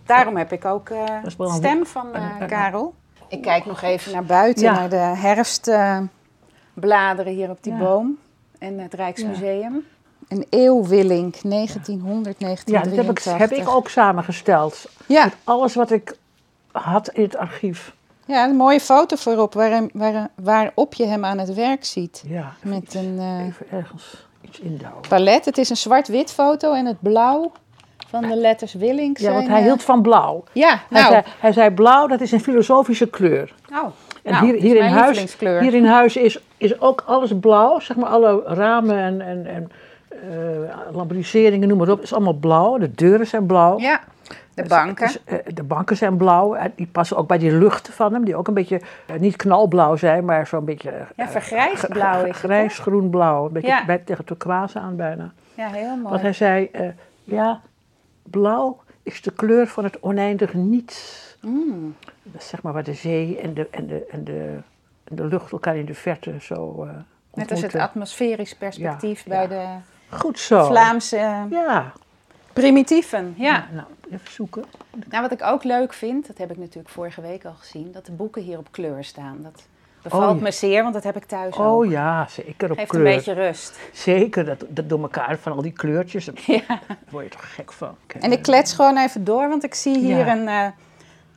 daarom 0.07 0.37
heb 0.37 0.53
ik 0.53 0.65
ook 0.65 0.89
eh, 0.89 1.05
de 1.39 1.51
stem 1.53 1.87
van 1.87 2.15
eh, 2.15 2.47
Karel. 2.47 2.95
Ik 3.29 3.43
kijk 3.43 3.67
nog 3.67 3.83
even 3.83 4.13
naar 4.13 4.25
buiten, 4.25 4.65
Ja. 4.65 4.73
naar 4.73 4.89
de 4.89 4.97
herfstbladeren 4.97 7.33
hier 7.33 7.51
op 7.51 7.59
die 7.63 7.73
Ja. 7.73 7.79
boom. 7.79 8.19
En 8.59 8.79
het 8.79 8.95
Rijksmuseum. 8.95 9.85
Een 10.29 10.47
eeuwwilling, 10.51 11.37
1900, 11.41 12.37
Ja, 12.39 12.47
dat 12.47 12.65
1983. 12.65 13.39
heb 13.39 13.51
ik, 13.51 13.57
heb 13.57 13.67
ik 13.67 13.75
ook 13.77 13.89
samengesteld. 13.89 14.89
Ja, 15.07 15.29
Alles 15.45 15.75
wat 15.75 15.91
ik 15.91 16.17
had 16.73 17.09
in 17.09 17.23
het 17.23 17.37
archief. 17.37 17.93
Ja, 18.33 18.45
een 18.49 18.57
mooie 18.57 18.81
foto 18.81 19.17
voorop 19.17 19.55
waar, 19.93 20.29
waarop 20.35 20.95
je 20.95 21.07
hem 21.07 21.25
aan 21.25 21.39
het 21.39 21.55
werk 21.55 21.85
ziet. 21.85 22.23
Ja, 22.27 22.53
Met 22.63 22.95
een 22.95 23.17
eh, 23.19 23.47
even 23.47 23.67
ergens 23.71 24.27
iets 24.41 24.61
indouwen. 24.61 25.01
palet. 25.09 25.45
Het 25.45 25.59
is 25.59 25.71
een 25.71 25.77
zwart-wit 25.77 26.33
foto 26.33 26.73
en 26.73 26.87
het 26.87 27.01
blauw 27.01 27.53
van 28.09 28.23
de 28.23 28.37
letters 28.37 28.75
Willink 28.75 29.19
Ja, 29.19 29.33
want 29.33 29.49
hij 29.49 29.59
eh, 29.59 29.65
hield 29.65 29.83
van 29.83 30.03
blauw. 30.03 30.45
Ja, 30.53 30.69
Hij, 30.91 31.01
nou. 31.01 31.13
zei, 31.13 31.23
hij 31.41 31.53
zei 31.53 31.71
blauw, 31.71 32.07
dat 32.07 32.21
is 32.21 32.33
een 32.33 32.41
filosofische 32.41 33.07
kleur. 33.11 33.55
oh, 33.73 33.85
En 34.23 34.33
nou, 34.33 34.45
hier, 34.45 34.55
hier, 34.55 34.77
in 34.77 34.83
huis, 34.83 35.37
hier 35.39 35.75
in 35.75 35.85
huis 35.87 36.17
is, 36.17 36.39
is 36.57 36.81
ook 36.81 37.03
alles 37.07 37.33
blauw. 37.41 37.81
Zeg 37.81 37.97
maar 37.97 38.09
alle 38.09 38.43
ramen 38.45 38.97
en, 38.97 39.21
en, 39.21 39.47
en 39.47 39.71
eh, 40.09 40.95
lambriseringen, 40.97 41.69
noem 41.69 41.79
maar 41.79 41.89
op, 41.89 42.01
is 42.03 42.13
allemaal 42.13 42.33
blauw. 42.33 42.79
De 42.79 42.95
deuren 42.95 43.27
zijn 43.27 43.47
blauw. 43.47 43.79
Ja, 43.79 44.01
de 44.55 44.63
Dus- 44.63 44.71
banken. 44.71 45.07
dus, 45.07 45.25
eh, 45.25 45.39
de 45.55 45.63
banken 45.63 45.97
zijn 45.97 46.17
blauw. 46.17 46.55
En 46.55 46.73
die 46.77 46.87
passen 46.87 47.17
ook 47.17 47.27
bij 47.29 47.39
die 47.39 47.53
lucht 47.53 47.89
van 47.89 48.13
hem, 48.13 48.25
die 48.25 48.37
ook 48.37 48.49
een 48.49 48.55
beetje, 48.55 48.81
eh, 49.07 49.17
niet 49.19 49.37
knalblauw 49.37 49.97
zijn, 49.97 50.25
maar 50.25 50.47
zo'n 50.47 50.65
beetje... 50.65 50.91
eh, 50.91 51.07
Ja, 51.17 51.29
vergrijsd 51.29 51.89
blauw 51.89 52.25
is? 52.25 52.37
Grijs, 52.37 52.79
groen, 52.79 53.11
blauw. 53.11 53.47
Een 53.47 53.53
beetje 53.53 53.69
Ja. 53.69 53.85
bij, 53.85 53.99
tegen 53.99 54.25
turquoise 54.25 54.79
aan 54.79 54.97
bijna. 54.97 55.33
Ja, 55.55 55.69
heel 55.69 55.97
mooi. 55.97 56.09
Want 56.09 56.21
hij 56.23 56.33
zei, 56.33 56.69
eh, 56.73 56.87
ja, 57.25 57.61
blauw 58.23 58.81
is 59.03 59.23
de 59.23 59.33
kleur 59.33 59.67
van 59.67 59.85
het 59.85 60.01
oneindige 60.01 60.57
niets. 60.57 61.21
Mm. 61.41 61.95
Dat 62.23 62.41
is 62.43 62.49
zeg 62.49 62.63
maar 62.63 62.73
waar 62.73 62.85
de 62.85 62.95
zee 62.95 63.39
en 63.39 63.55
de, 63.55 63.69
en 63.71 63.87
de, 63.87 64.07
en 64.11 64.25
de, 64.25 64.57
en 65.05 65.17
de 65.17 65.25
lucht 65.25 65.53
elkaar 65.53 65.77
in 65.77 65.85
de 65.85 65.95
verte 65.95 66.35
zo 66.41 66.85
eh 66.85 66.91
Net 67.35 67.51
als 67.51 67.61
het 67.63 67.75
atmosferisch 67.75 68.57
perspectief 68.57 69.25
Ja, 69.25 69.29
bij 69.29 69.49
de 69.49 69.65
Goed 70.17 70.39
zo. 70.39 70.65
Vlaamse 70.65 71.17
eh, 71.17 71.41
Ja. 71.51 71.93
Primitieven. 72.53 73.35
Ja. 73.39 73.67
Nou, 73.73 73.87
even 74.11 74.33
zoeken. 74.33 74.65
Nou, 75.11 75.23
wat 75.23 75.33
ik 75.33 75.43
ook 75.43 75.65
leuk 75.65 75.93
vind, 75.93 76.27
dat 76.27 76.39
heb 76.39 76.51
ik 76.51 76.57
natuurlijk 76.59 76.89
vorige 76.89 77.21
week 77.21 77.45
al 77.45 77.55
gezien, 77.59 77.93
dat 77.93 78.07
de 78.07 78.13
boeken 78.13 78.43
hier 78.43 78.59
op 78.59 78.69
kleur 78.71 79.05
staan. 79.05 79.39
Dat 79.43 79.63
bevalt 80.03 80.31
Oh, 80.31 80.37
ja. 80.37 80.43
me 80.43 80.51
zeer, 80.51 80.83
want 80.83 80.95
dat 80.95 81.03
heb 81.05 81.17
ik 81.17 81.25
thuis 81.25 81.57
ook. 81.57 81.67
Oh 81.67 81.91
ja, 81.91 82.27
zeker 82.31 82.71
op 82.71 82.77
Geeft 82.77 82.91
kleur. 82.91 83.07
een 83.07 83.15
beetje 83.17 83.33
rust. 83.33 83.79
Zeker, 83.93 84.45
dat, 84.45 84.65
dat 84.69 84.89
door 84.89 85.03
elkaar 85.03 85.39
van 85.39 85.53
al 85.53 85.63
die 85.63 85.73
kleurtjes. 85.73 86.25
Daar 86.31 86.35
Ja. 86.47 86.79
word 87.11 87.25
je 87.25 87.31
toch 87.31 87.55
gek 87.55 87.73
van. 87.73 87.95
En 88.21 88.33
ik 88.33 88.43
klets 88.43 88.73
gewoon 88.73 88.99
even 88.99 89.25
door, 89.25 89.49
want 89.49 89.65
ik 89.65 89.75
zie 89.75 89.99
hier 89.99 90.27
Ja. 90.27 90.37
een, 90.37 90.49
eh, 90.49 90.67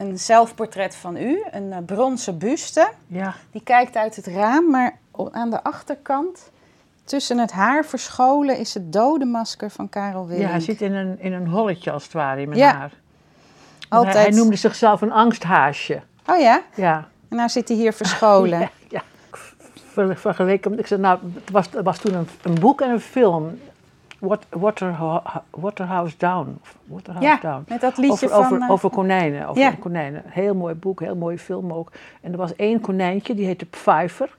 een 0.08 0.18
zelfportret 0.20 0.96
van 0.96 1.18
u, 1.18 1.44
een 1.52 1.72
eh, 1.72 1.78
bronzen 1.86 2.38
buste. 2.38 2.90
Ja, 3.08 3.36
Die 3.52 3.64
kijkt 3.64 3.96
uit 3.96 4.16
het 4.16 4.28
raam, 4.28 4.70
maar 4.70 4.98
aan 5.32 5.50
de 5.50 5.64
achterkant, 5.64 6.52
tussen 7.06 7.38
het 7.38 7.52
haar 7.52 7.86
verscholen, 7.86 8.58
is 8.58 8.74
het 8.74 8.94
dodenmasker 8.94 9.70
van 9.70 9.90
Karel 9.90 10.28
Willink. 10.28 10.46
ja 10.46 10.52
hij 10.52 10.60
zit 10.60 10.82
in 10.82 10.94
een, 10.94 11.20
in 11.20 11.34
een 11.34 11.48
holletje 11.48 11.92
als 11.92 12.04
het 12.04 12.14
ware 12.14 12.42
in 12.42 12.48
mijn 12.50 12.60
Ja. 12.60 12.74
haar. 12.76 12.92
Want 13.90 14.04
Hij, 14.06 14.14
Altijd. 14.14 14.16
hij 14.28 14.30
noemde 14.44 14.56
zichzelf 14.56 15.02
een 15.02 15.12
angsthaasje. 15.12 16.02
Oh 16.28 16.40
ja? 16.40 16.62
Ja. 16.76 17.08
En 17.30 17.38
nou 17.38 17.50
zit 17.50 17.68
hij 17.68 17.78
hier 17.78 17.94
verscholen. 17.94 18.60
Ja, 18.70 18.70
ja. 18.90 19.04
Ik 20.48 20.70
met- 20.70 20.80
ik 20.80 20.88
zei, 20.88 21.02
nou, 21.02 21.20
het 21.34 21.52
was, 21.52 21.70
het 21.72 21.86
was 21.86 21.98
toen 22.00 22.14
een, 22.14 22.28
een 22.42 22.60
boek 22.60 22.82
en 22.82 22.90
een 22.90 23.00
film. 23.00 23.60
Waterho- 24.50 25.22
Waterhouse 25.50 26.16
Down. 26.18 26.60
Waterhouse 26.86 27.28
Ja, 27.30 27.38
Down. 27.42 27.64
met 27.68 27.82
dat 27.82 27.98
liedje 27.98 28.26
over, 28.26 28.30
van... 28.30 28.46
over, 28.46 28.62
eh, 28.62 28.70
over 28.72 28.90
konijnen. 28.90 29.48
Over 29.48 29.62
Ja. 29.62 29.72
konijnen. 29.80 30.24
Heel 30.26 30.56
mooi 30.56 30.74
boek, 30.74 31.00
heel 31.00 31.16
mooie 31.16 31.40
film 31.40 31.74
ook. 31.74 31.92
En 32.22 32.32
er 32.32 32.38
was 32.38 32.56
één 32.56 32.82
konijntje, 32.82 33.36
die 33.36 33.46
heette 33.46 33.66
Pfeiffer. 33.66 34.36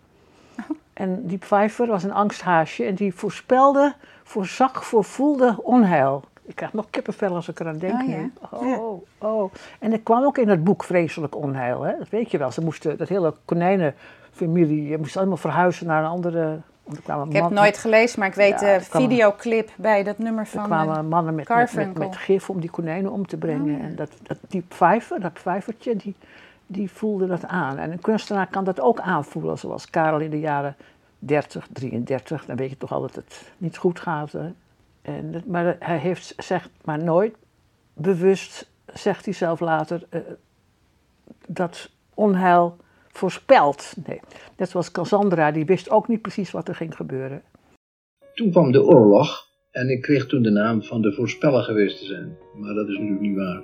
Oh. 0.58 0.76
En 0.96 1.26
die 1.26 1.38
Pfeiffer 1.38 1.86
was 1.86 2.02
een 2.02 2.12
angsthaasje 2.12 2.84
en 2.84 2.94
die 2.94 3.14
voorspelde, 3.14 3.94
voorzag, 4.24 4.84
voorvoelde 4.84 5.56
onheil. 5.62 6.24
Ik 6.44 6.54
krijg 6.54 6.72
nog 6.72 6.86
kippenvel 6.90 7.34
als 7.34 7.48
ik 7.48 7.60
eraan 7.60 7.78
denk 7.78 8.02
Oh, 8.02 8.08
ja. 8.08 8.16
nu. 8.16 8.32
Oh, 8.50 9.02
oh. 9.18 9.52
En 9.78 9.92
er 9.92 10.00
kwam 10.00 10.24
ook 10.24 10.38
in 10.38 10.48
het 10.48 10.64
boek 10.64 10.84
vreselijk 10.84 11.36
onheil. 11.36 11.82
Hè? 11.82 11.98
Dat 11.98 12.08
weet 12.08 12.30
je 12.30 12.38
wel. 12.38 12.50
Ze 12.50 12.60
moesten, 12.60 12.98
dat 12.98 13.08
hele 13.08 13.34
konijnenfamilie 13.44 14.88
je 14.88 14.98
moest 14.98 15.16
allemaal 15.16 15.36
verhuizen 15.36 15.86
naar 15.86 16.02
een 16.02 16.10
andere... 16.10 16.60
want 16.84 16.96
Er 16.96 17.02
kwamen 17.02 17.26
Ik 17.26 17.32
heb 17.32 17.44
het 17.44 17.52
nooit 17.52 17.78
gelezen, 17.78 18.18
maar 18.18 18.28
ik 18.28 18.34
weet 18.34 18.60
Ja, 18.60 18.78
de 18.78 18.84
videoclip 18.84 19.70
bij 19.76 20.02
dat 20.02 20.18
nummer 20.18 20.44
er 20.44 20.50
van... 20.50 20.60
eh, 20.60 20.66
kwamen 20.66 21.08
mannen 21.08 21.34
met, 21.34 21.48
met, 21.48 21.58
met, 21.58 21.68
Garfunkel. 21.70 22.04
met 22.04 22.16
gif 22.16 22.50
om 22.50 22.60
die 22.60 22.70
konijnen 22.70 23.12
om 23.12 23.26
te 23.26 23.36
brengen. 23.36 23.74
Oh, 23.74 23.80
ja. 23.80 23.86
En 23.86 23.96
dat, 23.96 24.10
dat, 24.22 24.38
die 24.48 24.64
pfeifer, 24.68 25.20
dat 25.20 25.32
pfeifertje, 25.32 25.96
die, 25.96 26.14
die 26.66 26.90
voelde 26.90 27.26
dat 27.26 27.44
aan. 27.44 27.78
En 27.78 27.92
een 27.92 28.00
kunstenaar 28.00 28.48
kan 28.48 28.64
dat 28.64 28.80
ook 28.80 29.00
aanvoelen, 29.00 29.58
zoals 29.58 29.90
Karel 29.90 30.20
in 30.20 30.30
de 30.30 30.40
jaren 30.40 30.76
30, 31.18 31.66
33. 31.72 32.44
Dan 32.44 32.56
weet 32.56 32.70
je 32.70 32.76
toch 32.76 32.92
al 32.92 33.00
dat 33.00 33.14
het 33.14 33.52
niet 33.58 33.76
goed 33.76 34.00
gaat. 34.00 34.32
Hè? 34.32 34.50
En, 35.02 35.42
maar 35.46 35.76
hij 35.78 35.98
heeft, 35.98 36.34
zegt 36.36 36.70
maar 36.84 37.04
nooit 37.04 37.36
bewust, 37.94 38.70
zegt 38.94 39.24
hij 39.24 39.34
zelf 39.34 39.60
later, 39.60 40.06
eh, 40.08 40.20
dat 41.46 41.90
onheil 42.14 42.76
voorspelt. 43.08 43.94
Nee. 44.06 44.20
Net 44.56 44.70
zoals 44.70 44.90
Cassandra, 44.90 45.50
die 45.50 45.64
wist 45.64 45.90
ook 45.90 46.08
niet 46.08 46.22
precies 46.22 46.50
wat 46.50 46.68
er 46.68 46.74
ging 46.74 46.96
gebeuren. 46.96 47.42
Toen 48.34 48.50
kwam 48.50 48.72
de 48.72 48.84
oorlog 48.84 49.48
en 49.70 49.88
ik 49.88 50.02
kreeg 50.02 50.26
toen 50.26 50.42
de 50.42 50.50
naam 50.50 50.82
van 50.82 51.02
de 51.02 51.12
voorspeller 51.12 51.62
geweest 51.62 51.98
te 51.98 52.04
zijn. 52.04 52.36
Maar 52.54 52.74
dat 52.74 52.88
is 52.88 52.94
natuurlijk 52.94 53.20
niet 53.20 53.36
waar. 53.36 53.62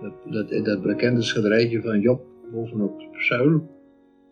Dat, 0.00 0.48
dat, 0.50 0.64
dat 0.64 0.82
bekende 0.82 1.22
schilderijtje 1.22 1.82
van 1.82 2.00
Job 2.00 2.33
bovenop 2.54 3.02
Zuil. 3.12 3.72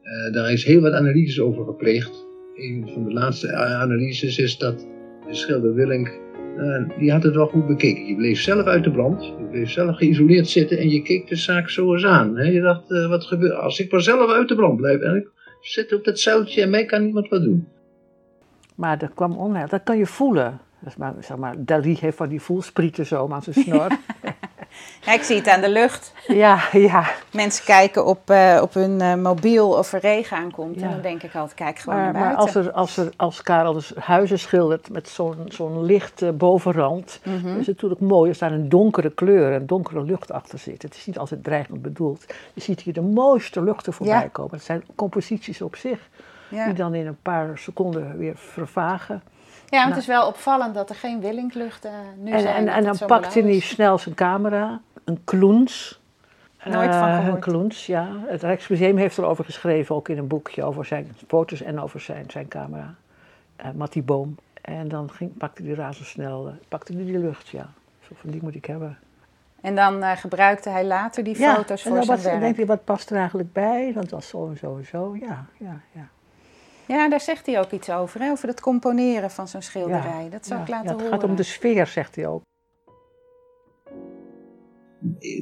Uh, 0.03 0.33
daar 0.33 0.53
is 0.53 0.65
heel 0.65 0.81
wat 0.81 0.93
analyses 0.93 1.41
over 1.41 1.65
gepleegd. 1.65 2.27
Een 2.55 2.91
van 2.93 3.05
de 3.05 3.13
laatste 3.13 3.55
analyses 3.55 4.39
is 4.39 4.59
dat 4.59 4.87
de 5.27 5.35
schilder 5.35 5.75
Willink, 5.75 6.21
uh, 6.59 6.99
die 6.99 7.13
had 7.13 7.23
het 7.23 7.35
wel 7.35 7.47
goed 7.47 7.67
bekeken. 7.67 8.07
Je 8.07 8.17
bleef 8.17 8.41
zelf 8.41 8.67
uit 8.67 8.85
de 8.85 8.91
brand, 8.91 9.25
je 9.25 9.47
bleef 9.51 9.71
zelf 9.71 9.97
geïsoleerd 9.97 10.49
zitten 10.49 10.79
en 10.79 10.89
je 10.89 11.03
keek 11.03 11.29
de 11.29 11.37
zaak 11.37 11.69
zo 11.69 11.93
eens 11.93 12.05
aan. 12.05 12.37
Hè? 12.37 12.45
Je 12.45 12.61
dacht, 12.61 12.91
uh, 12.91 13.09
wat 13.09 13.25
gebeurt 13.25 13.55
als 13.55 13.81
ik 13.81 13.93
maar 13.93 14.01
zelf 14.01 14.31
uit 14.31 14.49
de 14.49 14.55
brand 14.55 14.77
blijf 14.77 15.01
en 15.01 15.17
ik 15.17 15.29
zit 15.61 15.93
op 15.93 16.05
dat 16.05 16.19
zuiltje 16.19 16.63
en 16.63 16.71
mij 16.71 16.85
kan 16.85 17.05
niemand 17.05 17.29
wat 17.29 17.43
doen. 17.43 17.69
Maar 18.77 18.99
dat 18.99 19.15
kwam 19.15 19.37
onheil, 19.37 19.69
dat 19.69 19.83
kan 19.83 19.99
je 19.99 20.07
voelen. 20.07 20.61
Dus 20.85 20.97
maar, 20.97 21.15
zeg 21.21 21.37
maar, 21.37 21.55
Dali 21.59 21.97
heeft 22.01 22.17
van 22.17 22.29
die 22.29 22.41
voelsprieten 22.41 23.07
zo 23.07 23.29
aan 23.29 23.43
zijn 23.43 23.57
snor. 23.57 23.89
Ja, 23.89 23.99
ik 25.15 25.23
zie 25.23 25.37
het 25.37 25.49
aan 25.49 25.61
de 25.61 25.71
lucht. 25.71 26.13
Ja, 26.27 26.61
ja. 26.73 27.11
Mensen 27.33 27.65
kijken 27.65 28.07
op, 28.07 28.31
uh, 28.31 28.59
op 28.63 28.75
hun 28.75 29.01
uh, 29.01 29.15
mobiel 29.15 29.69
of 29.69 29.93
er 29.93 30.01
regen 30.01 30.37
aankomt. 30.37 30.81
Ja. 30.81 30.83
En 30.83 30.91
dan 30.91 31.01
denk 31.01 31.23
ik 31.23 31.35
altijd, 31.35 31.55
kijk 31.55 31.79
gewoon 31.79 31.99
maar, 31.99 32.13
naar 32.13 32.23
buiten. 32.23 32.45
Maar 32.45 32.45
als, 32.45 32.67
er, 32.67 32.73
als, 32.73 32.97
er, 32.97 33.13
als 33.17 33.43
Karel 33.43 33.73
dus 33.73 33.93
huizen 33.99 34.39
schildert 34.39 34.91
met 34.91 35.09
zo'n 35.09 35.37
zo'n 35.49 35.85
lichte 35.85 36.27
uh, 36.27 36.33
bovenrand... 36.33 37.21
Mm 37.25 37.41
-hmm. 37.41 37.59
is 37.59 37.67
het 37.67 37.67
natuurlijk 37.67 38.01
mooi 38.01 38.29
als 38.29 38.39
daar 38.39 38.53
een 38.53 38.69
donkere 38.69 39.11
kleur, 39.11 39.53
een 39.53 39.67
donkere 39.67 40.03
lucht 40.03 40.31
achter 40.31 40.59
zit. 40.59 40.83
Het 40.83 40.95
is 40.95 41.07
niet 41.07 41.19
altijd 41.19 41.45
dreigend 41.45 41.83
bedoeld. 41.83 42.25
Je 42.55 42.61
ziet 42.61 42.81
hier 42.81 42.95
de 42.95 43.01
mooiste 43.01 43.63
luchten 43.63 43.93
voorbij 43.93 44.23
ja. 44.23 44.29
komen. 44.33 44.55
Het 44.55 44.65
zijn 44.65 44.85
composities 44.95 45.63
op 45.63 45.77
zich. 45.77 46.09
Ja. 46.49 46.65
Die 46.65 46.75
dan 46.75 46.95
in 46.95 47.07
een 47.07 47.23
paar 47.23 47.59
seconden 47.59 48.19
weer 48.19 48.37
vervagen. 48.37 49.23
Ja, 49.73 49.79
want 49.79 49.95
nou. 49.95 50.01
het 50.01 50.11
is 50.11 50.19
wel 50.19 50.27
opvallend 50.27 50.75
dat 50.75 50.91
er 50.91 50.97
geen 50.97 51.21
willinkluchten 51.21 51.91
nu 52.17 52.31
en, 52.31 52.41
zijn. 52.41 52.55
En, 52.55 52.69
en 52.69 52.85
dan 52.85 52.99
pakt 53.07 53.35
hij 53.35 53.61
snel 53.61 53.99
zijn 53.99 54.15
camera, 54.15 54.81
een 55.05 55.21
kloens. 55.25 56.01
Nooit 56.65 56.95
van 56.95 57.09
gehoord. 57.09 57.27
Uh, 57.27 57.35
een 57.35 57.41
kloens, 57.41 57.87
ja. 57.87 58.09
Het 58.27 58.43
Rijksmuseum 58.43 58.97
heeft 58.97 59.19
erover 59.19 59.45
geschreven, 59.45 59.95
ook 59.95 60.09
in 60.09 60.19
een 60.19 60.27
boekje, 60.27 60.65
over 60.65 60.85
zijn 60.85 61.17
foto's 61.27 61.63
en 61.63 61.81
over 61.81 62.01
zijn, 62.01 62.25
zijn 62.29 62.49
camera. 62.49 62.95
Uh, 63.61 63.71
Mattie 63.75 64.03
Boom. 64.03 64.37
En 64.61 64.89
dan 64.89 65.11
ging, 65.11 65.37
pakte 65.37 65.63
hij 65.63 65.75
razendsnel, 65.75 66.47
uh, 66.47 66.53
pakte 66.69 66.93
hij 66.93 67.05
die 67.05 67.19
lucht, 67.19 67.49
ja. 67.49 67.67
Zo 68.01 68.15
van, 68.15 68.31
die 68.31 68.43
moet 68.43 68.55
ik 68.55 68.65
hebben. 68.65 68.99
En 69.61 69.75
dan 69.75 69.97
uh, 69.97 70.11
gebruikte 70.17 70.71
hij 70.71 70.85
later 70.85 71.25
die 71.25 71.39
ja, 71.39 71.55
foto's 71.55 71.85
en 71.85 71.89
voor 71.91 71.97
dan 71.97 72.05
zijn 72.05 72.17
wat, 72.17 72.25
werk. 72.25 72.37
Dan 72.37 72.45
denk 72.45 72.57
je, 72.57 72.67
wat 72.67 72.85
past 72.85 73.11
er 73.11 73.17
eigenlijk 73.17 73.53
bij? 73.53 73.93
Dat 73.95 74.11
was 74.11 74.29
zo 74.29 74.49
en 74.49 74.57
zo 74.57 74.77
en 74.77 74.87
zo, 74.87 75.17
ja, 75.21 75.47
ja, 75.59 75.81
ja. 75.93 76.09
Ja, 76.89 77.09
daar 77.09 77.21
zegt 77.21 77.47
hij 77.47 77.59
ook 77.59 77.71
iets 77.71 77.91
over, 77.91 78.21
hè? 78.21 78.31
over 78.31 78.49
het 78.49 78.61
componeren 78.61 79.31
van 79.31 79.49
zo'n 79.49 79.63
schilderij. 79.63 80.25
Ja, 80.25 80.31
dat 80.31 80.47
zou 80.47 80.59
ja, 80.59 80.65
ik 80.65 80.71
laten 80.71 80.87
ja, 80.87 80.93
het 80.93 81.03
horen. 81.03 81.21
gaat 81.21 81.31
om 81.31 81.37
de 81.37 81.43
sfeer, 81.43 81.87
zegt 81.87 82.17
hij 82.17 82.27
ook. 82.27 82.43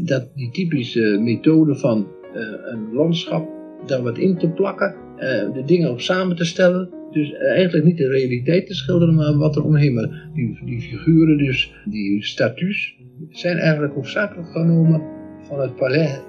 Dat 0.04 0.34
die 0.34 0.50
typische 0.50 1.18
methode 1.20 1.76
van 1.76 2.08
uh, 2.34 2.40
een 2.64 2.92
landschap 2.92 3.48
daar 3.86 4.02
wat 4.02 4.18
in 4.18 4.38
te 4.38 4.50
plakken, 4.50 4.94
uh, 5.14 5.20
de 5.52 5.62
dingen 5.66 5.90
op 5.90 6.00
samen 6.00 6.36
te 6.36 6.44
stellen. 6.44 6.90
Dus 7.10 7.30
uh, 7.30 7.50
eigenlijk 7.50 7.84
niet 7.84 7.96
de 7.96 8.08
realiteit 8.08 8.66
te 8.66 8.74
schilderen, 8.74 9.14
maar 9.14 9.36
wat 9.36 9.56
er 9.56 9.64
omheen. 9.64 9.94
Maar 9.94 10.30
die, 10.34 10.64
die 10.64 10.80
figuren, 10.80 11.38
dus 11.38 11.74
die 11.84 12.24
statues, 12.24 12.96
zijn 13.28 13.56
eigenlijk 13.56 13.94
hoofdzakelijk 13.94 14.48
genomen 14.48 15.02
van 15.42 15.60
het 15.60 15.76
palais, 15.76 16.20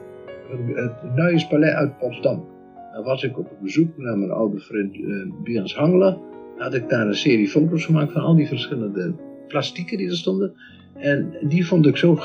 het 0.74 1.16
Nuyes 1.16 1.48
Palais 1.48 1.74
uit 1.74 1.98
Potsdam. 1.98 2.51
Dan 2.94 3.04
was 3.04 3.24
ik 3.24 3.38
op 3.38 3.52
bezoek 3.62 3.98
naar 3.98 4.18
mijn 4.18 4.32
oude 4.32 4.60
vriend 4.60 4.96
uh, 4.96 5.32
Björns 5.44 5.76
Hangler. 5.76 6.18
Had 6.58 6.74
ik 6.74 6.90
daar 6.90 7.08
een 7.08 7.16
serie 7.16 7.48
foto's 7.48 7.86
gemaakt 7.86 8.12
van 8.12 8.22
al 8.22 8.36
die 8.36 8.48
verschillende 8.48 9.14
plastieken 9.48 9.98
die 9.98 10.10
er 10.10 10.16
stonden. 10.16 10.54
En 10.96 11.34
die 11.42 11.66
vond 11.66 11.86
ik 11.86 11.98
zo 11.98 12.18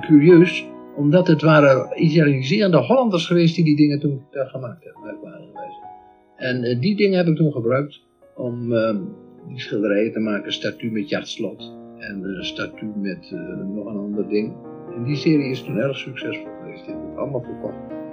curieus, 0.00 0.66
omdat 0.96 1.26
het 1.26 1.42
waren 1.42 2.02
idealiserende 2.02 2.76
Hollanders 2.76 3.26
geweest 3.26 3.54
die 3.54 3.64
die 3.64 3.76
dingen 3.76 4.00
toen 4.00 4.22
gemaakt 4.30 4.84
hebben. 4.84 4.98
En 6.36 6.64
uh, 6.64 6.80
die 6.80 6.96
dingen 6.96 7.16
heb 7.16 7.26
ik 7.26 7.36
toen 7.36 7.52
gebruikt 7.52 8.00
om 8.36 8.72
uh, 8.72 8.96
die 9.48 9.60
schilderijen 9.60 10.12
te 10.12 10.18
maken, 10.18 10.46
een 10.46 10.52
statuue 10.52 10.92
met 10.92 11.08
jachtslot 11.08 11.76
en 11.98 12.22
een 12.22 12.44
statuue 12.44 12.96
met 12.96 13.30
uh, 13.34 13.40
nog 13.74 13.86
een 13.86 13.96
ander 13.96 14.28
ding. 14.28 14.56
En 14.96 15.04
die 15.04 15.16
serie 15.16 15.50
is 15.50 15.62
toen 15.62 15.76
erg 15.76 15.96
succesvol 15.96 16.50
geweest, 16.60 16.84
die 16.84 16.94
heb 16.94 17.02
ik 17.12 17.18
allemaal 17.18 17.42
verkocht. 17.42 18.07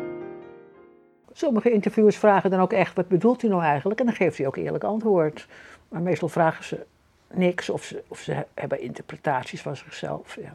Sommige 1.37 1.71
interviewers 1.71 2.17
vragen 2.17 2.49
dan 2.49 2.59
ook 2.59 2.73
echt, 2.73 2.95
wat 2.95 3.07
bedoelt 3.07 3.43
u 3.43 3.47
nou 3.47 3.63
eigenlijk? 3.63 3.99
En 3.99 4.05
dan 4.05 4.15
geeft 4.15 4.37
hij 4.37 4.47
ook 4.47 4.55
eerlijk 4.55 4.83
antwoord. 4.83 5.47
Maar 5.89 6.01
meestal 6.01 6.29
vragen 6.29 6.63
ze 6.63 6.85
niks 7.33 7.69
of 7.69 7.83
ze, 7.83 8.03
of 8.07 8.19
ze 8.19 8.45
hebben 8.53 8.81
interpretaties 8.81 9.61
van 9.61 9.75
zichzelf. 9.75 10.35
Ja. 10.41 10.53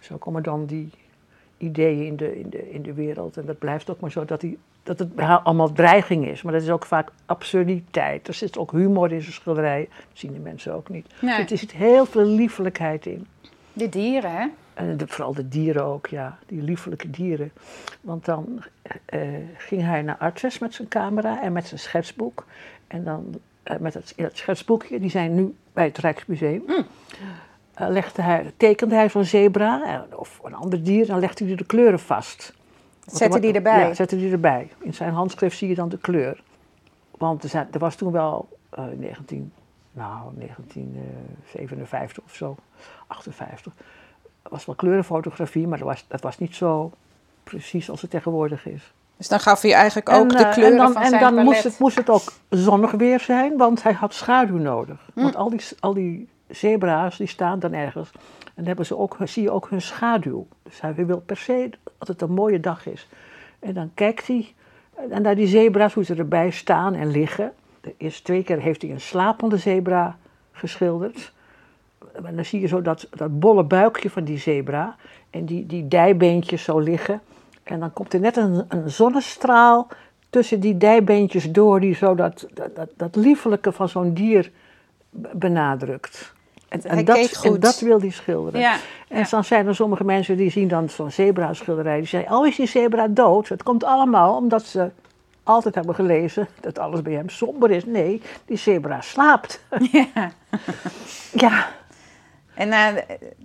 Zo 0.00 0.16
komen 0.16 0.42
dan 0.42 0.66
die 0.66 0.90
ideeën 1.58 2.06
in 2.06 2.16
de, 2.16 2.38
in, 2.38 2.50
de, 2.50 2.70
in 2.70 2.82
de 2.82 2.92
wereld. 2.92 3.36
En 3.36 3.46
dat 3.46 3.58
blijft 3.58 3.90
ook 3.90 4.00
maar 4.00 4.10
zo 4.10 4.24
dat, 4.24 4.40
die, 4.40 4.58
dat 4.82 4.98
het 4.98 5.10
allemaal 5.16 5.72
dreiging 5.72 6.26
is. 6.26 6.42
Maar 6.42 6.52
dat 6.52 6.62
is 6.62 6.70
ook 6.70 6.86
vaak 6.86 7.10
absurditeit. 7.26 8.28
Er 8.28 8.34
zit 8.34 8.58
ook 8.58 8.70
humor 8.70 9.12
in 9.12 9.22
zijn 9.22 9.34
schilderijen. 9.34 9.88
Dat 9.88 10.06
zien 10.12 10.32
de 10.32 10.38
mensen 10.38 10.74
ook 10.74 10.88
niet. 10.88 11.06
Nee. 11.20 11.36
Dus 11.40 11.50
er 11.50 11.58
zit 11.58 11.72
heel 11.72 12.06
veel 12.06 12.26
liefelijkheid 12.26 13.06
in. 13.06 13.26
De 13.72 13.88
dieren, 13.88 14.30
hè? 14.30 14.46
En 14.74 14.96
de, 14.96 15.06
vooral 15.06 15.34
de 15.34 15.48
dieren 15.48 15.84
ook, 15.84 16.06
ja. 16.06 16.38
Die 16.46 16.62
liefelijke 16.62 17.10
dieren. 17.10 17.52
Want 18.00 18.24
dan 18.24 18.62
uh, 19.14 19.20
ging 19.56 19.82
hij 19.82 20.02
naar 20.02 20.16
Artes 20.16 20.58
met 20.58 20.74
zijn 20.74 20.88
camera 20.88 21.42
en 21.42 21.52
met 21.52 21.66
zijn 21.66 21.80
schetsboek. 21.80 22.46
En 22.86 23.04
dan 23.04 23.40
uh, 23.64 23.76
met 23.76 23.94
het, 23.94 24.12
het, 24.16 24.36
schetsboekje, 24.36 25.00
die 25.00 25.10
zijn 25.10 25.34
nu 25.34 25.54
bij 25.72 25.84
het 25.84 25.98
Rijksmuseum. 25.98 26.62
Mm. 26.66 26.86
Uh, 27.80 27.88
legde 27.88 28.22
hij, 28.22 28.52
tekende 28.56 28.94
hij 28.94 29.08
zo'n 29.08 29.24
zebra 29.24 30.06
of 30.14 30.40
een 30.44 30.54
ander 30.54 30.82
dier, 30.82 31.06
dan 31.06 31.18
legde 31.18 31.44
hij 31.44 31.54
de 31.54 31.64
kleuren 31.64 32.00
vast. 32.00 32.54
Zette 33.06 33.40
die 33.40 33.52
erbij? 33.52 33.80
Ja, 33.80 33.94
zette 33.94 34.16
die 34.16 34.32
erbij. 34.32 34.70
In 34.80 34.94
zijn 34.94 35.12
handschrift 35.12 35.56
zie 35.56 35.68
je 35.68 35.74
dan 35.74 35.88
de 35.88 35.98
kleur. 35.98 36.42
Want 37.10 37.42
er, 37.42 37.48
zijn, 37.48 37.68
er 37.72 37.78
was 37.78 37.96
toen 37.96 38.12
wel 38.12 38.48
19, 38.96 39.52
nou, 39.92 40.32
1957 40.34 42.24
of 42.24 42.34
zo, 42.34 42.56
58 43.06 43.72
was 44.50 44.64
wel 44.64 44.74
kleurenfotografie, 44.74 45.66
maar 45.66 45.78
dat 45.78 45.86
was, 45.86 46.04
dat 46.08 46.20
was 46.20 46.38
niet 46.38 46.54
zo 46.54 46.92
precies 47.44 47.90
als 47.90 48.00
het 48.00 48.10
tegenwoordig 48.10 48.66
is. 48.66 48.92
Dus 49.16 49.28
dan 49.28 49.40
gaf 49.40 49.62
hij 49.62 49.74
eigenlijk 49.74 50.08
ook 50.08 50.30
en, 50.30 50.36
de 50.36 50.48
kleuren 50.48 50.72
en 50.72 50.76
dan, 50.76 50.92
van 50.92 51.02
en 51.02 51.08
zijn 51.08 51.20
dan 51.20 51.30
palet. 51.30 51.44
moest 51.44 51.64
het, 51.64 51.78
moest 51.78 51.96
het 51.96 52.10
ook 52.10 52.32
zonnig 52.48 52.90
weer 52.90 53.20
zijn, 53.20 53.56
want 53.56 53.82
hij 53.82 53.92
had 53.92 54.14
schaduw 54.14 54.56
nodig. 54.56 55.10
Hm. 55.14 55.20
Want 55.22 55.36
al 55.36 55.50
die, 55.50 55.60
al 55.80 55.94
die 55.94 56.28
zebra's 56.48 57.16
die 57.16 57.26
staan 57.26 57.58
dan 57.58 57.72
ergens 57.72 58.10
en 58.44 58.52
dan 58.54 58.66
hebben 58.66 58.86
ze 58.86 58.98
ook, 58.98 59.16
zie 59.24 59.42
je 59.42 59.50
ook 59.50 59.68
hun 59.70 59.82
schaduw. 59.82 60.46
Dus 60.62 60.80
hij 60.80 60.94
wil 60.94 61.20
per 61.20 61.36
se 61.36 61.70
dat 61.98 62.08
het 62.08 62.22
een 62.22 62.32
mooie 62.32 62.60
dag 62.60 62.86
is. 62.86 63.08
En 63.58 63.74
dan 63.74 63.90
kijkt 63.94 64.26
hij 64.26 64.54
en 65.10 65.22
naar 65.22 65.34
die 65.34 65.46
zebra's, 65.46 65.94
hoe 65.94 66.04
ze 66.04 66.14
erbij 66.14 66.50
staan 66.50 66.94
en 66.94 67.10
liggen. 67.10 67.52
De 67.80 67.94
eerste 67.98 68.22
twee 68.22 68.42
keer 68.42 68.60
heeft 68.60 68.82
hij 68.82 68.90
een 68.90 69.00
slapende 69.00 69.56
zebra 69.56 70.16
geschilderd. 70.52 71.32
En 72.24 72.36
dan 72.36 72.44
zie 72.44 72.60
je 72.60 72.66
zo 72.66 72.82
dat, 72.82 73.06
dat 73.10 73.38
bolle 73.38 73.64
buikje 73.64 74.10
van 74.10 74.24
die 74.24 74.38
zebra 74.38 74.96
en 75.30 75.44
die, 75.44 75.66
die 75.66 75.88
dijbeentjes 75.88 76.62
zo 76.62 76.78
liggen. 76.78 77.20
En 77.62 77.80
dan 77.80 77.92
komt 77.92 78.14
er 78.14 78.20
net 78.20 78.36
een, 78.36 78.64
een 78.68 78.90
zonnestraal 78.90 79.88
tussen 80.30 80.60
die 80.60 80.76
dijbeentjes 80.76 81.52
door, 81.52 81.80
die 81.80 81.94
zo 81.94 82.14
dat, 82.14 82.46
dat, 82.54 82.76
dat, 82.76 82.88
dat 82.96 83.16
liefelijke 83.16 83.72
van 83.72 83.88
zo'n 83.88 84.14
dier 84.14 84.50
benadrukt. 85.10 86.34
En, 86.68 86.82
en, 86.82 87.04
dat, 87.04 87.40
en 87.42 87.60
dat 87.60 87.80
wil 87.80 88.00
hij 88.00 88.10
schilderen. 88.10 88.60
Ja, 88.60 88.76
en 89.08 89.18
ja. 89.18 89.26
dan 89.30 89.44
zijn 89.44 89.66
er 89.66 89.74
sommige 89.74 90.04
mensen 90.04 90.36
die 90.36 90.50
zien 90.50 90.68
dan 90.68 90.88
zo'n 90.88 91.10
zebra-schilderij. 91.10 91.98
Die 91.98 92.06
zeggen, 92.06 92.36
oh 92.36 92.46
is 92.46 92.56
die 92.56 92.66
zebra 92.66 93.08
dood? 93.08 93.48
Het 93.48 93.62
komt 93.62 93.84
allemaal 93.84 94.36
omdat 94.36 94.62
ze 94.62 94.90
altijd 95.42 95.74
hebben 95.74 95.94
gelezen 95.94 96.48
dat 96.60 96.78
alles 96.78 97.02
bij 97.02 97.12
hem 97.12 97.28
somber 97.28 97.70
is. 97.70 97.84
Nee, 97.84 98.22
die 98.44 98.56
zebra 98.56 99.00
slaapt. 99.00 99.60
Ja. 99.92 100.32
ja. 101.32 101.68
En 102.54 102.68
uh, 102.68 102.86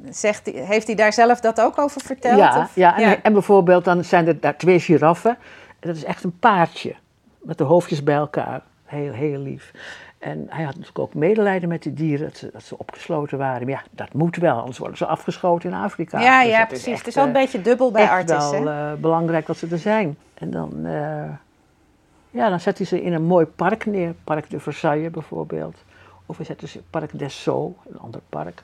zegt 0.09 0.45
hij, 0.45 0.63
heeft 0.63 0.87
hij 0.87 0.95
daar 0.95 1.13
zelf 1.13 1.39
dat 1.39 1.61
ook 1.61 1.77
over 1.77 2.01
verteld? 2.01 2.37
Ja, 2.37 2.59
of? 2.59 2.75
ja, 2.75 2.97
en, 2.97 3.09
ja. 3.09 3.21
en 3.21 3.33
bijvoorbeeld 3.33 3.85
dan 3.85 4.03
zijn 4.03 4.27
er 4.27 4.39
daar 4.39 4.57
twee 4.57 4.79
giraffen. 4.79 5.37
En 5.79 5.87
dat 5.87 5.95
is 5.95 6.03
echt 6.03 6.23
een 6.23 6.39
paardje. 6.39 6.95
Met 7.41 7.57
de 7.57 7.63
hoofdjes 7.63 8.03
bij 8.03 8.15
elkaar. 8.15 8.61
Heel, 8.85 9.11
heel 9.11 9.39
lief. 9.39 9.71
En 10.17 10.45
hij 10.49 10.63
had 10.63 10.73
natuurlijk 10.73 10.99
ook 10.99 11.13
medelijden 11.13 11.69
met 11.69 11.83
die 11.83 11.93
dieren, 11.93 12.27
dat 12.27 12.37
ze, 12.37 12.49
dat 12.53 12.63
ze 12.63 12.77
opgesloten 12.77 13.37
waren. 13.37 13.61
Maar 13.61 13.75
ja, 13.75 13.83
dat 13.91 14.13
moet 14.13 14.35
wel, 14.35 14.59
anders 14.59 14.77
worden 14.77 14.97
ze 14.97 15.05
afgeschoten 15.05 15.69
in 15.69 15.75
Afrika. 15.75 16.19
Ja, 16.19 16.41
dus 16.41 16.51
ja 16.51 16.59
het 16.59 16.67
precies. 16.67 16.85
Is 16.85 16.91
echt, 16.91 16.99
het 16.99 17.07
is 17.07 17.15
wel 17.15 17.25
een 17.25 17.31
beetje 17.31 17.61
dubbel 17.61 17.91
bij 17.91 18.01
echt 18.01 18.11
Artis. 18.11 18.49
wel 18.49 18.67
uh, 18.67 18.93
belangrijk 18.93 19.45
dat 19.45 19.57
ze 19.57 19.67
er 19.71 19.77
zijn. 19.77 20.17
En 20.33 20.51
dan, 20.51 20.73
uh, 20.85 21.29
ja, 22.29 22.49
dan 22.49 22.59
zet 22.59 22.77
hij 22.77 22.87
ze 22.87 23.01
in 23.01 23.13
een 23.13 23.23
mooi 23.23 23.45
park 23.45 23.85
neer. 23.85 24.13
Park 24.23 24.49
de 24.49 24.59
Versailles 24.59 25.11
bijvoorbeeld. 25.11 25.75
Of 26.25 26.37
hij 26.37 26.45
zet 26.45 26.69
ze 26.69 26.81
Park 26.89 27.19
des 27.19 27.33
Sceaux, 27.33 27.77
een 27.89 27.99
ander 27.99 28.21
park. 28.29 28.63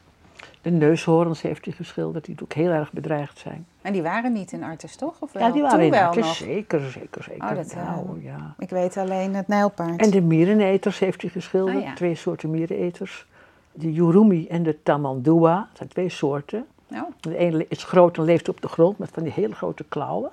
De 0.63 0.71
neushoorns 0.71 1.41
heeft 1.41 1.65
hij 1.65 1.73
geschilderd, 1.73 2.25
die 2.25 2.35
ook 2.43 2.53
heel 2.53 2.69
erg 2.71 2.91
bedreigd 2.91 3.37
zijn. 3.37 3.65
En 3.81 3.93
die 3.93 4.01
waren 4.01 4.33
niet 4.33 4.51
in 4.51 4.63
Artes, 4.63 4.95
toch? 4.95 5.15
Of 5.19 5.31
wel? 5.31 5.43
Ja, 5.43 5.51
die 5.51 5.61
waren 5.61 5.77
Toen 5.77 5.85
in 5.85 5.91
wel 5.91 6.01
Artes, 6.07 6.25
nog. 6.25 6.35
zeker, 6.35 6.79
zeker, 6.91 7.23
zeker. 7.23 7.49
Oh, 7.49 7.55
dat, 7.55 7.75
nou, 7.75 8.17
uh, 8.17 8.23
ja. 8.23 8.53
Ik 8.57 8.69
weet 8.69 8.97
alleen 8.97 9.35
het 9.35 9.47
nijlpaard. 9.47 10.01
En 10.01 10.09
de 10.09 10.21
miereneters 10.21 10.99
heeft 10.99 11.21
hij 11.21 11.29
geschilderd, 11.31 11.77
Oh, 11.77 11.83
ja. 11.83 11.93
twee 11.93 12.15
soorten 12.15 12.49
miereneters. 12.49 13.25
De 13.71 13.93
Yurumi 13.93 14.47
en 14.47 14.63
de 14.63 14.83
Tamandua, 14.83 15.55
dat 15.55 15.77
zijn 15.77 15.89
twee 15.89 16.09
soorten. 16.09 16.65
Nou, 16.87 17.05
De 17.19 17.37
ene 17.37 17.65
is 17.69 17.83
groot 17.83 18.17
en 18.17 18.23
leeft 18.23 18.49
op 18.49 18.61
de 18.61 18.67
grond 18.67 18.97
met 18.97 19.09
van 19.13 19.23
die 19.23 19.31
hele 19.31 19.55
grote 19.55 19.83
klauwen. 19.89 20.31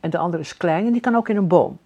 En 0.00 0.10
de 0.10 0.18
andere 0.18 0.42
is 0.42 0.56
klein 0.56 0.86
en 0.86 0.92
die 0.92 1.00
kan 1.00 1.14
ook 1.16 1.28
in 1.28 1.36
een 1.36 1.48
boom. 1.48 1.78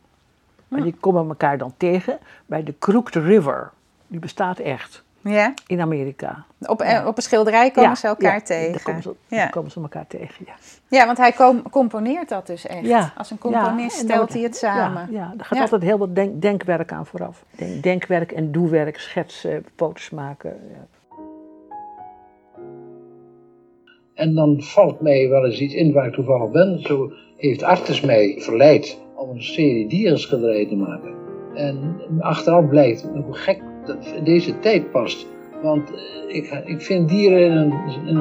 En 0.69 0.83
die 0.83 0.95
komen 1.01 1.29
elkaar 1.29 1.59
dan 1.59 1.75
tegen 1.77 2.19
bij 2.47 2.63
de 2.63 2.75
Crooked 2.79 3.15
River. 3.15 3.71
Die 4.07 4.19
bestaat 4.21 4.59
echt 4.59 5.03
ja. 5.23 5.55
in 5.67 5.81
Amerika. 5.81 6.45
Op, 6.61 6.81
eh, 6.81 7.07
op 7.07 7.17
een 7.17 7.23
schilderij 7.23 7.71
komen 7.71 7.91
Ja, 7.91 7.95
ze 7.97 8.07
elkaar 8.07 8.35
ja, 8.35 8.41
tegen. 8.41 8.73
Daar 8.73 8.83
komen 8.83 9.03
ze, 9.03 9.15
ja. 9.27 9.37
daar 9.37 9.51
komen 9.51 9.71
ze 9.71 9.81
elkaar 9.81 10.07
tegen, 10.07 10.45
ja. 10.47 10.53
ja, 10.89 11.07
want 11.07 11.19
hij 11.19 11.33
com- 11.33 11.71
componeert 11.71 12.29
dat 12.29 12.47
dus 12.47 12.67
echt. 12.67 12.87
Ja, 12.87 13.13
Als 13.17 13.31
een 13.31 13.39
Ja, 13.43 13.51
componist 13.51 13.99
en 13.99 14.05
stelt 14.05 14.21
dat- 14.21 14.33
hij 14.33 14.43
het 14.43 14.57
samen. 14.57 15.09
Ja, 15.13 15.19
ja, 15.19 15.35
er 15.39 15.45
gaat 15.45 15.57
Ja. 15.59 15.63
altijd 15.65 15.83
heel 15.83 15.99
wat 15.99 16.15
denk- 16.15 16.43
denkwerk 16.43 16.93
aan 16.93 17.07
vooraf. 17.07 17.45
Denk- 17.57 17.83
denkwerk 17.83 18.33
en 18.33 18.53
doewerk, 18.53 18.99
schetsen, 18.99 19.65
foto's 19.77 20.11
maken. 20.11 20.57
Ja. 20.71 20.87
En 24.15 24.35
dan 24.35 24.63
valt 24.63 25.01
mij 25.01 25.29
wel 25.29 25.45
eens 25.45 25.61
iets 25.61 25.75
in 25.75 25.93
waar 25.93 26.07
ik 26.07 26.13
toevallig 26.15 26.51
ben. 26.51 26.81
Zo 26.83 27.13
heeft 27.37 27.63
Artis 27.63 28.01
mij 28.01 28.35
verleid 28.39 28.99
om 29.17 29.31
een 29.31 29.43
serie 29.43 29.89
dierenschilderijen 29.89 30.69
te 30.69 30.77
maken. 30.77 31.15
En 31.55 31.97
achteraf 32.21 32.69
blijkt 32.69 33.03
hoe 33.25 33.35
gek 33.35 33.63
dat 33.87 34.07
in 34.17 34.25
deze 34.25 34.59
tijd 34.59 34.91
past. 34.91 35.27
Want 35.63 35.91
eh, 35.95 36.37
ik, 36.37 36.63
ik 36.67 36.81
vind 36.81 37.09
dieren 37.09 37.41
in 37.41 37.57
een, 37.57 37.73
in 38.07 38.17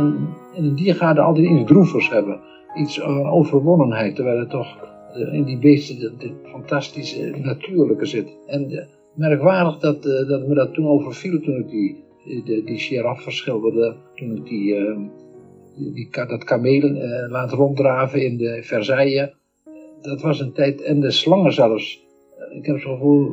in 0.56 0.64
een 0.64 0.76
diergaarde 0.76 1.22
altijd 1.22 1.48
iets 1.48 1.66
droevers 1.72 2.10
hebben. 2.10 2.40
Iets 2.78 2.98
uh, 2.98 3.34
overwonnenheid, 3.34 4.16
terwijl 4.16 4.40
het 4.40 4.50
toch 4.50 4.78
eh, 5.14 5.34
in 5.34 5.44
die 5.44 5.58
beesten 5.58 6.00
de, 6.20 6.32
fantastische 6.44 7.34
natuurlijke 7.42 8.06
zit. 8.06 8.38
En 8.48 8.70
eh, 8.72 8.86
merkwaardig 9.14 9.78
dat, 9.78 10.06
eh, 10.06 10.28
dat 10.28 10.48
me 10.48 10.54
dat 10.54 10.74
toen 10.74 10.88
overviel 10.88 11.40
toen 11.42 11.56
ik 11.60 11.70
die, 11.70 12.04
die. 12.26 12.64
Toen 14.16 14.36
ik 14.36 14.46
die... 14.46 14.76
eh, 14.76 14.98
die, 15.76 16.10
dat 16.12 16.44
kamelen 16.44 16.96
eh, 16.96 17.32
laat 17.32 17.52
ronddraven 17.52 18.26
in 18.26 18.38
de 18.38 18.60
Versailles. 18.64 19.30
Dat 20.02 20.22
was 20.22 20.40
een 20.40 20.52
tijd, 20.54 20.82
en 20.82 21.00
de 21.00 21.12
slangen 21.12 21.54
zelfs. 21.54 22.06
Eh, 22.38 22.58
Ik 22.58 22.66
heb 22.66 22.80
zo'n 22.80 22.94
gevoel, 22.94 23.32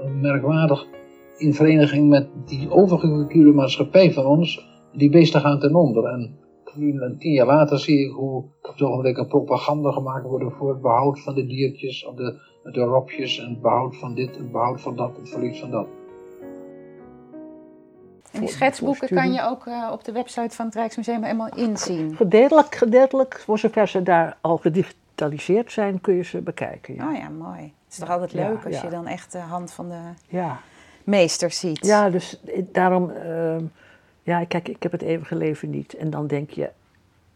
eh, 0.00 0.10
merkwaardig, 0.20 0.86
in 1.40 1.54
vereniging 1.54 2.08
met 2.08 2.28
die 2.46 2.70
overgecultuurde 2.70 3.52
maatschappij 3.52 4.12
van 4.12 4.26
ons, 4.26 4.68
die 4.92 5.10
beesten 5.10 5.40
gaan 5.40 5.58
ten 5.58 5.74
onder. 5.74 6.04
En 6.04 6.38
nu, 6.74 7.02
een 7.02 7.18
tien 7.18 7.32
jaar 7.32 7.46
later 7.46 7.78
zie 7.78 7.98
ik 7.98 8.12
hoe 8.12 8.36
op 8.36 8.72
het 8.72 8.82
ogenblik 8.82 9.16
een 9.16 9.26
propaganda 9.26 9.90
gemaakt 9.90 10.26
wordt 10.26 10.54
voor 10.54 10.68
het 10.68 10.80
behoud 10.80 11.20
van 11.20 11.34
de 11.34 11.46
diertjes, 11.46 12.06
of 12.06 12.14
de, 12.14 12.40
de 12.62 12.80
ropjes, 12.80 13.38
en 13.38 13.48
het 13.48 13.60
behoud 13.60 13.96
van 13.96 14.14
dit, 14.14 14.36
het 14.36 14.52
behoud 14.52 14.80
van 14.80 14.96
dat, 14.96 15.16
het 15.16 15.28
verlies 15.28 15.60
van 15.60 15.70
dat. 15.70 15.86
En 18.32 18.40
die 18.40 18.48
schetsboeken 18.48 19.08
kan 19.08 19.32
je 19.32 19.42
ook 19.42 19.66
eh, 19.66 19.88
op 19.92 20.04
de 20.04 20.12
website 20.12 20.56
van 20.56 20.66
het 20.66 20.74
Rijksmuseum 20.74 21.22
helemaal 21.22 21.54
inzien. 21.56 22.16
Gedeeltelijk, 22.16 22.74
gedeeltelijk, 22.74 23.40
voor 23.44 23.58
zover 23.58 23.88
ze 23.88 24.02
daar 24.02 24.36
al 24.40 24.56
gedigitaliseerd 24.56 25.72
zijn, 25.72 26.00
kun 26.00 26.14
je 26.14 26.22
ze 26.22 26.40
bekijken. 26.40 26.94
Ja, 26.94 27.08
Oh 27.08 27.16
ja, 27.16 27.28
mooi. 27.28 27.60
Het 27.60 27.92
is 27.92 27.98
toch 27.98 28.10
altijd 28.10 28.30
Ja, 28.30 28.48
leuk 28.48 28.64
als 28.64 28.74
ja. 28.74 28.82
je 28.82 28.90
dan 28.90 29.06
echt 29.06 29.32
de 29.32 29.38
hand 29.38 29.72
van 29.72 29.88
de 29.88 30.00
ja. 30.28 30.60
Meester 31.04 31.50
ziet. 31.50 31.86
ja 31.86 32.10
dus 32.10 32.40
eh, 32.46 32.62
daarom, 32.72 33.10
ehm, 33.10 33.64
ja, 34.22 34.44
kijk, 34.44 34.68
ik 34.68 34.82
heb 34.82 34.92
het 34.92 35.02
eeuwige 35.02 35.36
leven 35.36 35.70
niet. 35.70 35.94
En 35.94 36.10
dan 36.10 36.26
denk 36.26 36.50
je, 36.50 36.70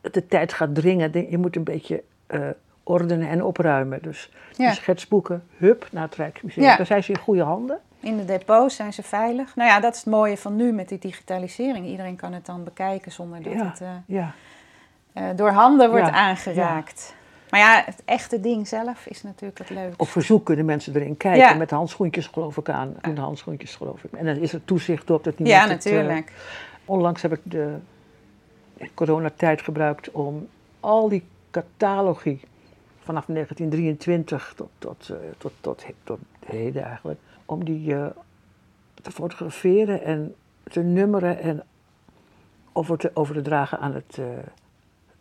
de 0.00 0.26
tijd 0.26 0.52
gaat 0.52 0.74
dringen, 0.74 1.30
je 1.30 1.38
moet 1.38 1.56
een 1.56 1.64
beetje 1.64 2.02
eh, 2.26 2.40
ordenen 2.82 3.28
en 3.28 3.44
opruimen. 3.44 3.98
Dus 4.02 4.30
Ja. 4.56 4.66
die 4.66 4.74
schetsboeken, 4.76 5.44
hup, 5.56 5.86
naar 5.90 6.04
het 6.04 6.14
Rijksmuseum. 6.14 6.64
Ja. 6.64 6.76
Daar 6.76 6.86
zijn 6.86 7.02
ze 7.04 7.12
in 7.12 7.18
goede 7.18 7.42
handen. 7.42 7.78
In 8.00 8.16
de 8.16 8.24
depots 8.24 8.76
zijn 8.76 8.92
ze 8.92 9.02
veilig. 9.02 9.56
Nou 9.56 9.68
ja, 9.68 9.80
dat 9.80 9.92
is 9.94 9.98
het 10.00 10.08
mooie 10.10 10.36
van 10.36 10.56
nu 10.56 10.72
met 10.72 10.88
die 10.88 10.98
digitalisering. 10.98 11.86
Iedereen 11.86 12.16
kan 12.16 12.32
het 12.32 12.46
dan 12.46 12.64
bekijken 12.64 13.12
zonder 13.12 13.42
dat 13.42 13.52
Ja. 13.52 13.64
het 13.70 13.80
eh, 13.80 13.88
Ja. 14.06 15.32
door 15.34 15.50
handen 15.50 15.90
wordt 15.90 16.10
aangeraakt. 16.10 17.14
Maar 17.54 17.62
ja, 17.62 17.82
het 17.86 18.02
echte 18.04 18.40
ding 18.40 18.68
zelf 18.68 19.06
is 19.06 19.22
natuurlijk 19.22 19.58
het 19.58 19.70
leuk. 19.70 19.94
Op 19.96 20.08
verzoek 20.08 20.44
kunnen 20.44 20.64
mensen 20.64 20.94
erin 20.94 21.16
kijken. 21.16 21.40
Ja. 21.40 21.54
Met 21.54 21.70
handschoentjes 21.70 22.26
geloof 22.26 22.56
ik 22.56 22.68
aan. 22.68 22.96
De 23.14 23.20
handschoentjes 23.20 23.74
geloof 23.74 24.04
ik. 24.04 24.12
En 24.12 24.24
dan 24.24 24.36
is 24.36 24.52
er 24.52 24.64
toezicht 24.64 25.10
op 25.10 25.24
dat 25.24 25.34
Ja, 25.36 25.44
niemand 25.44 25.70
het, 25.70 25.86
eh, 25.86 25.92
natuurlijk. 25.92 26.32
onlangs 26.84 27.22
heb 27.22 27.32
ik 27.32 27.40
de 27.42 27.76
coronatijd 28.94 29.62
gebruikt 29.62 30.10
om 30.10 30.48
al 30.80 31.08
die 31.08 31.24
catalogie 31.50 32.40
vanaf 33.02 33.26
1923 33.26 34.52
tot, 34.56 34.70
tot, 34.78 35.08
eh, 35.08 35.16
tot, 35.38 35.52
tot, 35.60 35.84
tot 36.04 36.18
heden 36.46 36.84
eigenlijk, 36.84 37.20
om 37.44 37.64
die 37.64 37.94
eh, 37.94 38.06
te 39.02 39.10
fotograferen 39.10 40.02
en 40.02 40.34
te 40.62 40.80
nummeren 40.80 41.40
en 41.40 41.62
over 42.72 42.98
te, 42.98 43.10
over 43.14 43.34
te 43.34 43.42
dragen 43.42 43.78
aan 43.78 43.94
het 43.94 44.18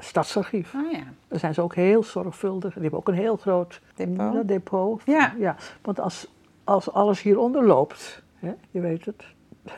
stadsarchief. 0.04 0.74
Oh 0.76 0.92
ja. 0.92 1.00
Daar 1.28 1.40
zijn 1.40 1.54
ze 1.54 1.62
ook 1.62 1.76
heel 1.76 2.04
zorgvuldig. 2.04 2.74
Die 2.74 2.82
hebben 2.82 3.00
ook 3.00 3.08
een 3.08 3.14
heel 3.14 3.38
groot 3.38 3.82
Depot? 3.96 4.34
ja, 4.34 4.42
depot. 4.44 5.02
Ja. 5.06 5.34
ja. 5.40 5.56
Want 5.82 6.00
als, 6.00 6.28
als 6.64 6.92
alles 6.92 7.22
hieronder 7.22 7.66
loopt, 7.66 8.22
hè, 8.40 8.52
je 8.72 8.80
weet 8.80 9.06
het, 9.06 9.24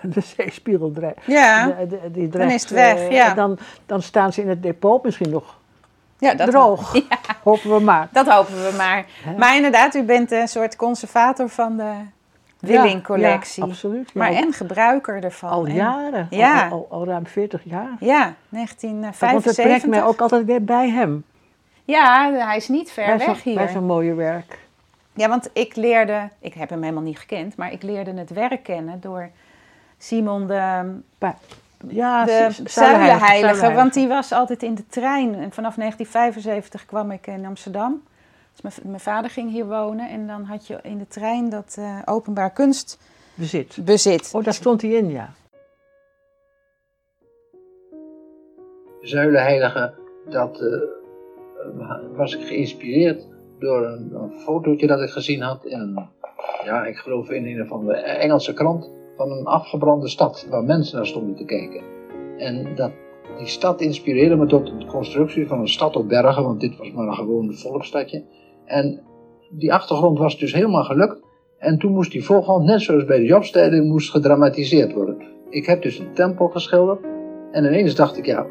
de 0.15 0.21
zeespiegel 0.21 0.91
dreigt. 0.91 1.25
Ja, 1.25 1.67
de- 1.67 1.87
de- 1.87 2.11
die 2.11 2.29
dan 2.29 2.49
is 2.49 2.63
dreigt, 2.63 2.69
het 2.69 2.71
weg, 2.99 3.09
eh, 3.09 3.15
ja. 3.15 3.33
Dan, 3.33 3.57
dan 3.85 4.01
staan 4.01 4.33
ze 4.33 4.41
in 4.41 4.49
het 4.49 4.63
depot 4.63 5.03
misschien 5.03 5.29
nog 5.29 5.59
ja 6.19 6.33
dat, 6.33 6.49
droog. 6.49 6.93
Hopen 7.43 7.73
we 7.73 7.79
maar. 7.79 8.09
dat 8.11 8.27
hopen 8.27 8.53
we 8.53 8.73
maar. 8.77 9.05
Maar 9.37 9.55
inderdaad, 9.55 9.95
u 9.95 10.03
bent 10.03 10.31
een 10.31 10.47
soort 10.47 10.75
conservator 10.75 11.49
van 11.49 11.77
de 11.77 11.91
Willing-collectie. 12.67 13.63
Ja, 13.63 13.69
absoluut. 13.69 14.13
Maar 14.13 14.31
en 14.31 14.53
gebruiker 14.53 15.23
ervan. 15.23 15.49
al 15.49 15.65
En- 15.65 15.73
jaren. 15.73 16.27
Ja. 16.29 16.67
Al, 16.67 16.87
al, 16.89 16.99
al 16.99 17.05
ruim 17.05 17.27
40 17.27 17.61
jaar. 17.63 17.95
Ja, 17.99 18.17
Want 18.23 18.29
het 18.29 18.49
1975. 18.49 19.63
brengt 19.65 19.87
mij 19.87 20.03
ook 20.03 20.21
altijd 20.21 20.45
weer 20.45 20.63
bij 20.63 20.89
hem. 20.89 21.23
Ja, 21.85 22.31
hij 22.33 22.55
is 22.57 22.67
niet 22.67 22.91
ver 22.91 23.05
bij 23.05 23.17
weg 23.17 23.25
zo'n- 23.39 23.53
Bij 23.53 23.63
hier. 23.63 23.73
zo'n 23.73 23.85
mooie 23.85 24.13
werk. 24.13 24.59
Ja, 25.13 25.29
want 25.29 25.49
ik 25.53 25.75
leerde, 25.75 26.29
ik 26.39 26.53
heb 26.53 26.69
hem 26.69 26.81
helemaal 26.81 27.03
niet 27.03 27.19
gekend, 27.19 27.55
maar 27.57 27.71
ik 27.71 27.83
leerde 27.83 28.13
het 28.13 28.29
werk 28.29 28.63
kennen 28.63 29.01
door 29.01 29.29
Simon 29.97 30.47
de, 30.47 30.93
ja, 31.87 32.25
de 32.25 32.47
zuilenheilige, 32.63 33.73
want 33.73 33.93
die 33.93 34.07
was 34.07 34.31
altijd 34.31 34.63
in 34.63 34.75
de 34.75 34.87
trein. 34.87 35.27
En 35.35 35.51
vanaf 35.51 35.75
1975 35.75 36.85
kwam 36.85 37.11
ik 37.11 37.27
in 37.27 37.45
Amsterdam. 37.45 38.03
Dus 38.61 38.75
mijn, 38.75 38.89
mijn 38.89 38.99
vader 38.99 39.29
ging 39.29 39.51
hier 39.51 39.67
wonen 39.67 40.09
en 40.09 40.27
dan 40.27 40.43
had 40.43 40.67
je 40.67 40.79
in 40.83 40.97
de 40.97 41.07
trein 41.07 41.49
dat 41.49 41.75
eh, 41.79 42.01
openbaar 42.05 42.51
kunstbezit. 42.51 43.77
Bezit. 43.85 44.31
Oh, 44.33 44.43
daar 44.43 44.53
stond 44.53 44.81
hij 44.81 44.91
in, 44.91 45.09
ja. 45.09 45.33
Zuilenheilige, 49.01 49.93
dat 50.29 50.61
eh, 50.61 52.15
was 52.15 52.35
ik 52.35 52.47
geïnspireerd 52.47 53.27
door 53.59 53.85
een, 53.85 54.11
een 54.13 54.31
fotootje 54.31 54.87
dat 54.87 55.01
ik 55.01 55.09
gezien 55.09 55.41
had 55.41 55.65
in 55.65 55.79
een, 55.79 56.07
ja, 56.63 56.85
ik 56.85 56.97
geloof 56.97 57.29
in 57.29 57.45
een 57.45 57.67
van 57.67 57.85
de 57.85 57.93
Engelse 57.93 58.53
krant, 58.53 58.89
van 59.15 59.31
een 59.31 59.45
afgebrande 59.45 60.07
stad 60.07 60.47
waar 60.49 60.63
mensen 60.63 60.97
naar 60.97 61.07
stonden 61.07 61.35
te 61.35 61.45
kijken. 61.45 61.81
En 62.37 62.75
dat, 62.75 62.91
die 63.37 63.47
stad 63.47 63.81
inspireerde 63.81 64.35
me 64.35 64.45
tot 64.45 64.65
de 64.79 64.85
constructie 64.85 65.47
van 65.47 65.59
een 65.59 65.67
stad 65.67 65.95
op 65.95 66.07
bergen, 66.07 66.43
want 66.43 66.59
dit 66.59 66.77
was 66.77 66.91
maar 66.91 67.07
een 67.07 67.13
gewoon 67.13 67.53
volksstadje. 67.53 68.23
En 68.65 69.01
die 69.49 69.73
achtergrond 69.73 70.17
was 70.17 70.39
dus 70.39 70.53
helemaal 70.53 70.83
gelukt. 70.83 71.23
En 71.57 71.77
toen 71.77 71.91
moest 71.91 72.11
die 72.11 72.23
voorgrond, 72.23 72.65
net 72.65 72.81
zoals 72.81 73.05
bij 73.05 73.19
de 73.19 73.25
Jobstijden, 73.25 73.87
moest 73.87 74.11
gedramatiseerd 74.11 74.93
worden. 74.93 75.17
Ik 75.49 75.65
heb 75.65 75.81
dus 75.81 75.99
een 75.99 76.13
tempel 76.13 76.47
geschilderd. 76.47 76.99
En 77.51 77.65
ineens 77.65 77.95
dacht 77.95 78.17
ik, 78.17 78.25
ja, 78.25 78.45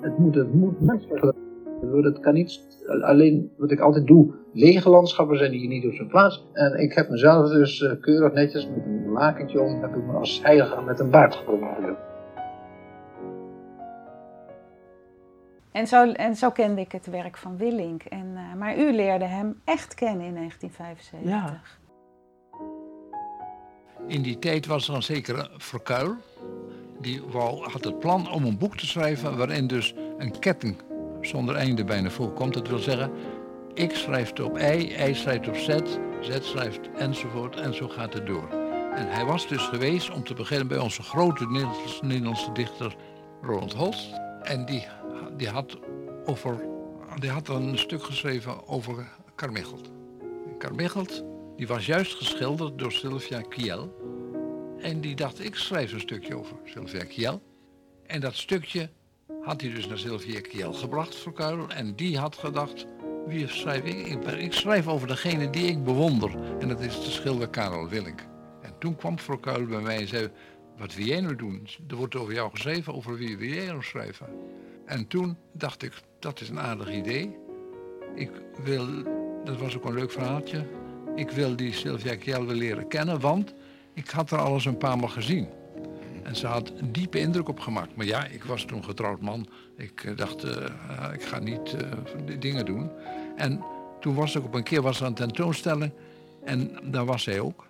het 0.00 0.18
moet, 0.18 0.34
het 0.34 0.54
moet 0.54 0.80
menselijk 0.80 1.20
worden. 1.20 2.12
Het 2.12 2.20
kan 2.20 2.34
niet 2.34 2.60
alleen 3.02 3.50
wat 3.56 3.70
ik 3.70 3.80
altijd 3.80 4.06
doe. 4.06 4.34
Lege 4.52 4.90
landschappen 4.90 5.38
zijn 5.38 5.52
hier 5.52 5.68
niet 5.68 5.86
op 5.86 5.92
zijn 5.92 6.08
plaats. 6.08 6.46
En 6.52 6.78
ik 6.78 6.92
heb 6.92 7.08
mezelf 7.08 7.50
dus 7.50 7.82
eh, 7.82 7.92
keurig 8.00 8.32
netjes 8.32 8.68
met 8.68 8.84
een 8.84 9.12
lakentje 9.12 9.60
om, 9.60 9.80
heb 9.80 9.96
ik 9.96 10.06
me 10.06 10.12
als 10.12 10.42
heilige 10.42 10.82
met 10.82 11.00
een 11.00 11.10
baard 11.10 11.34
gepromoveerd. 11.34 11.81
En 15.72 15.86
zo, 15.86 16.12
en 16.12 16.36
zo 16.36 16.50
kende 16.50 16.80
ik 16.80 16.92
het 16.92 17.06
werk 17.06 17.36
van 17.36 17.56
Willink. 17.56 18.02
En, 18.02 18.32
eh, 18.36 18.58
maar 18.58 18.78
u 18.78 18.92
leerde 18.92 19.24
hem 19.24 19.60
echt 19.64 19.94
kennen 19.94 20.26
in 20.26 20.34
1975. 20.34 21.30
Ja. 21.30 21.60
In 24.06 24.22
die 24.22 24.38
tijd 24.38 24.66
was 24.66 24.88
er 24.88 24.94
een 24.94 25.02
zekere 25.02 25.50
Verkuil. 25.56 26.16
Die 27.00 27.22
wou, 27.22 27.70
had 27.70 27.84
het 27.84 27.98
plan 27.98 28.30
om 28.30 28.44
een 28.44 28.58
boek 28.58 28.76
te 28.76 28.86
schrijven 28.86 29.36
waarin 29.36 29.66
dus 29.66 29.94
een 30.18 30.38
ketting 30.38 30.76
zonder 31.20 31.54
einde 31.54 31.84
bijna 31.84 32.10
voorkomt. 32.10 32.54
Dat 32.54 32.68
wil 32.68 32.78
zeggen, 32.78 33.10
X 33.88 34.00
schrijft 34.00 34.40
op 34.40 34.58
Y, 34.58 34.94
Y 35.08 35.14
schrijft 35.14 35.48
op 35.48 35.56
Z, 35.56 35.78
Z 36.20 36.38
schrijft 36.40 36.80
enzovoort 36.96 37.56
en 37.56 37.74
zo 37.74 37.88
gaat 37.88 38.14
het 38.14 38.26
door. 38.26 38.48
En 38.94 39.08
hij 39.08 39.24
was 39.24 39.48
dus 39.48 39.62
geweest 39.62 40.10
om 40.10 40.24
te 40.24 40.34
beginnen 40.34 40.66
bij 40.66 40.78
onze 40.78 41.02
grote 41.02 41.46
Nederlandse, 41.46 42.04
Nederlandse 42.04 42.52
dichter 42.52 42.96
Roland 43.42 43.72
Holst. 43.72 44.12
En 44.42 44.64
die, 44.64 44.86
die, 45.36 45.48
had 45.48 45.78
over, 46.24 46.64
die 47.18 47.30
had 47.30 47.48
een 47.48 47.78
stuk 47.78 48.02
geschreven 48.02 48.66
over 48.68 49.08
Carmichelt. 49.34 49.90
Carmichelt 50.58 51.24
die 51.56 51.66
was 51.66 51.86
juist 51.86 52.14
geschilderd 52.14 52.78
door 52.78 52.92
Sylvia 52.92 53.40
Kiel. 53.40 53.94
En 54.78 55.00
die 55.00 55.14
dacht, 55.14 55.44
ik 55.44 55.54
schrijf 55.54 55.92
een 55.92 56.00
stukje 56.00 56.36
over 56.36 56.56
Sylvia 56.64 57.04
Kiel. 57.04 57.42
En 58.06 58.20
dat 58.20 58.34
stukje 58.34 58.90
had 59.42 59.60
hij 59.60 59.70
dus 59.70 59.86
naar 59.86 59.98
Sylvia 59.98 60.40
Kiel 60.40 60.72
gebracht 60.72 61.16
voor 61.16 61.32
Kuil. 61.32 61.68
En 61.68 61.94
die 61.94 62.18
had 62.18 62.36
gedacht, 62.36 62.86
wie 63.26 63.48
schrijf 63.48 63.84
ik? 63.84 64.06
ik? 64.38 64.52
Schrijf 64.52 64.88
over 64.88 65.08
degene 65.08 65.50
die 65.50 65.66
ik 65.66 65.84
bewonder. 65.84 66.30
En 66.60 66.68
dat 66.68 66.80
is 66.80 67.04
de 67.04 67.10
schilder 67.10 67.48
Karel 67.48 67.88
Willink. 67.88 68.20
En 68.62 68.74
toen 68.78 68.96
kwam 68.96 69.18
voor 69.18 69.40
Kuil 69.40 69.66
bij 69.66 69.80
mij 69.80 69.96
en 69.96 70.08
zei, 70.08 70.30
wat 70.76 70.94
wil 70.94 71.06
jij 71.06 71.20
nou 71.20 71.36
doen? 71.36 71.68
Er 71.88 71.96
wordt 71.96 72.16
over 72.16 72.34
jou 72.34 72.50
geschreven, 72.50 72.94
over 72.94 73.16
wie 73.16 73.36
wil 73.36 73.48
jij 73.48 73.66
nou 73.66 73.82
schrijven? 73.82 74.26
En 74.84 75.06
toen 75.06 75.36
dacht 75.52 75.82
ik, 75.82 75.92
dat 76.18 76.40
is 76.40 76.48
een 76.48 76.60
aardig 76.60 76.92
idee. 76.92 77.36
Ik 78.14 78.30
wil, 78.64 78.86
dat 79.44 79.58
was 79.58 79.76
ook 79.76 79.84
een 79.84 79.94
leuk 79.94 80.10
verhaaltje. 80.10 80.66
Ik 81.16 81.30
wil 81.30 81.56
die 81.56 81.72
Sylvia 81.72 82.16
Kiel 82.16 82.46
weer 82.46 82.56
leren 82.56 82.88
kennen, 82.88 83.20
want 83.20 83.54
ik 83.94 84.08
had 84.08 84.30
er 84.30 84.38
alles 84.38 84.64
een 84.64 84.76
paar 84.76 84.98
maal 84.98 85.08
gezien. 85.08 85.48
En 86.22 86.36
ze 86.36 86.46
had 86.46 86.72
een 86.76 86.92
diepe 86.92 87.18
indruk 87.18 87.48
op 87.48 87.60
gemaakt. 87.60 87.96
Maar 87.96 88.06
ja, 88.06 88.26
ik 88.26 88.44
was 88.44 88.64
toen 88.64 88.84
getrouwd 88.84 89.20
man. 89.20 89.48
Ik 89.76 90.04
eh, 90.04 90.16
dacht, 90.16 90.44
uh, 90.44 90.52
ik 91.12 91.22
ga 91.22 91.38
niet 91.38 91.74
uh, 91.74 92.38
dingen 92.38 92.64
doen. 92.64 92.90
En 93.36 93.64
toen 94.00 94.14
was 94.14 94.34
ik 94.34 94.44
op 94.44 94.54
een 94.54 94.62
keer 94.62 94.82
was 94.82 95.00
er 95.00 95.06
een. 95.06 95.92
En 96.44 96.78
daar 96.82 97.04
was 97.04 97.22
zij 97.22 97.40
ook. 97.40 97.66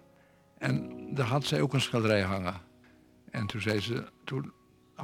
En 0.58 0.90
daar 1.14 1.26
had 1.26 1.44
zij 1.44 1.60
ook 1.60 1.72
een 1.72 1.80
schilderij 1.80 2.22
hangen. 2.22 2.54
En 3.30 3.46
toen 3.46 3.60
zei 3.60 3.80
ze, 3.80 4.04
toen 4.24 4.52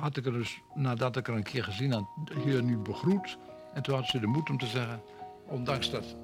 had 0.01 0.17
ik 0.17 0.27
er 0.27 0.33
dus, 0.33 0.61
nadat 0.75 1.17
ik 1.17 1.29
er 1.29 1.35
een 1.35 1.43
keer 1.43 1.65
gezien 1.65 1.93
had, 1.93 2.07
hier 2.45 2.63
nu 2.63 2.77
begroet. 2.77 3.39
En 3.75 3.83
toen 3.83 3.95
had 3.95 4.07
ze 4.07 4.21
de 4.21 4.27
moed 4.27 4.51
om 4.51 4.59
te 4.59 4.67
zeggen, 4.67 5.03
ondanks 5.47 5.91
dat 5.91 6.17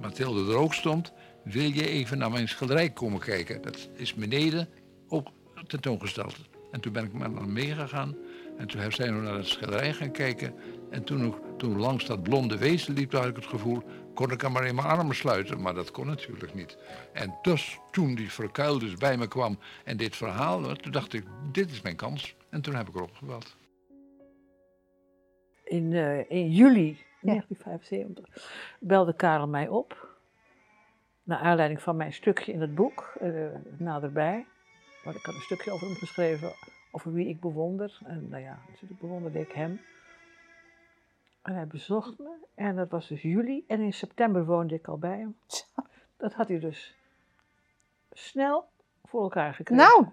Mathilde 0.00 0.52
er 0.52 0.58
ook 0.58 0.74
stond, 0.74 1.12
wil 1.42 1.70
je 1.72 1.88
even 1.88 2.18
naar 2.18 2.30
mijn 2.30 2.48
schilderij 2.48 2.90
komen 2.90 3.20
kijken? 3.20 3.62
Dat 3.62 3.88
is 3.94 4.14
beneden 4.14 4.68
ook 5.08 5.28
tentoongesteld. 5.66 6.36
En 6.70 6.80
toen 6.80 6.92
ben 6.92 7.04
ik 7.04 7.12
met 7.12 7.34
haar 7.34 7.48
meegegaan. 7.48 8.16
En 8.58 8.66
toen 8.66 8.92
zijn 8.92 9.16
we 9.16 9.22
naar 9.22 9.34
het 9.36 9.46
schilderij 9.46 9.92
gaan 9.92 10.10
kijken. 10.10 10.54
En 10.90 11.04
toen, 11.04 11.34
toen 11.56 11.78
langs 11.78 12.06
dat 12.06 12.22
blonde 12.22 12.58
wezen 12.58 12.94
liep, 12.94 13.12
had 13.12 13.26
ik 13.26 13.36
het 13.36 13.46
gevoel, 13.46 13.82
kon 14.14 14.30
ik 14.30 14.40
hem 14.40 14.52
maar 14.52 14.66
in 14.66 14.74
mijn 14.74 14.86
armen 14.86 15.14
sluiten. 15.14 15.60
Maar 15.60 15.74
dat 15.74 15.90
kon 15.90 16.06
natuurlijk 16.06 16.54
niet. 16.54 16.76
En 17.12 17.34
dus, 17.42 17.78
toen 17.90 18.14
die 18.14 18.32
verkuil 18.32 18.78
dus 18.78 18.94
bij 18.94 19.16
me 19.16 19.28
kwam 19.28 19.58
en 19.84 19.96
dit 19.96 20.16
verhaal, 20.16 20.76
toen 20.76 20.92
dacht 20.92 21.12
ik, 21.12 21.24
dit 21.52 21.70
is 21.70 21.82
mijn 21.82 21.96
kans. 21.96 22.34
En 22.56 22.62
toen 22.62 22.74
heb 22.74 22.88
ik 22.88 22.94
erop 22.94 23.14
gebeld. 23.14 23.56
In, 25.64 25.92
uh, 25.92 26.30
in 26.30 26.50
juli 26.50 26.98
1975 27.20 28.76
belde 28.80 29.14
Karel 29.14 29.48
mij 29.48 29.68
op. 29.68 30.18
Naar 31.22 31.38
aanleiding 31.38 31.82
van 31.82 31.96
mijn 31.96 32.12
stukje 32.12 32.52
in 32.52 32.60
het 32.60 32.74
boek, 32.74 33.14
uh, 33.22 33.46
naderbij. 33.78 34.46
Want 35.04 35.16
ik 35.16 35.24
had 35.24 35.34
een 35.34 35.40
stukje 35.40 35.70
over 35.70 35.86
hem 35.86 35.96
geschreven, 35.96 36.52
over 36.90 37.12
wie 37.12 37.28
ik 37.28 37.40
bewonder. 37.40 37.98
En 38.04 38.28
nou 38.28 38.42
ja, 38.42 38.58
natuurlijk 38.68 39.00
bewonderde 39.00 39.40
ik 39.40 39.52
hem. 39.52 39.80
En 41.42 41.54
hij 41.54 41.66
bezocht 41.66 42.18
me. 42.18 42.36
En 42.54 42.76
dat 42.76 42.90
was 42.90 43.08
dus 43.08 43.22
juli. 43.22 43.64
En 43.66 43.80
in 43.80 43.92
september 43.92 44.44
woonde 44.44 44.74
ik 44.74 44.88
al 44.88 44.98
bij 44.98 45.18
hem. 45.18 45.36
Dat 46.16 46.34
had 46.34 46.48
hij 46.48 46.58
dus 46.58 46.96
snel 48.12 48.68
voor 49.04 49.22
elkaar 49.22 49.54
gekregen. 49.54 49.84
Nou, 49.84 50.06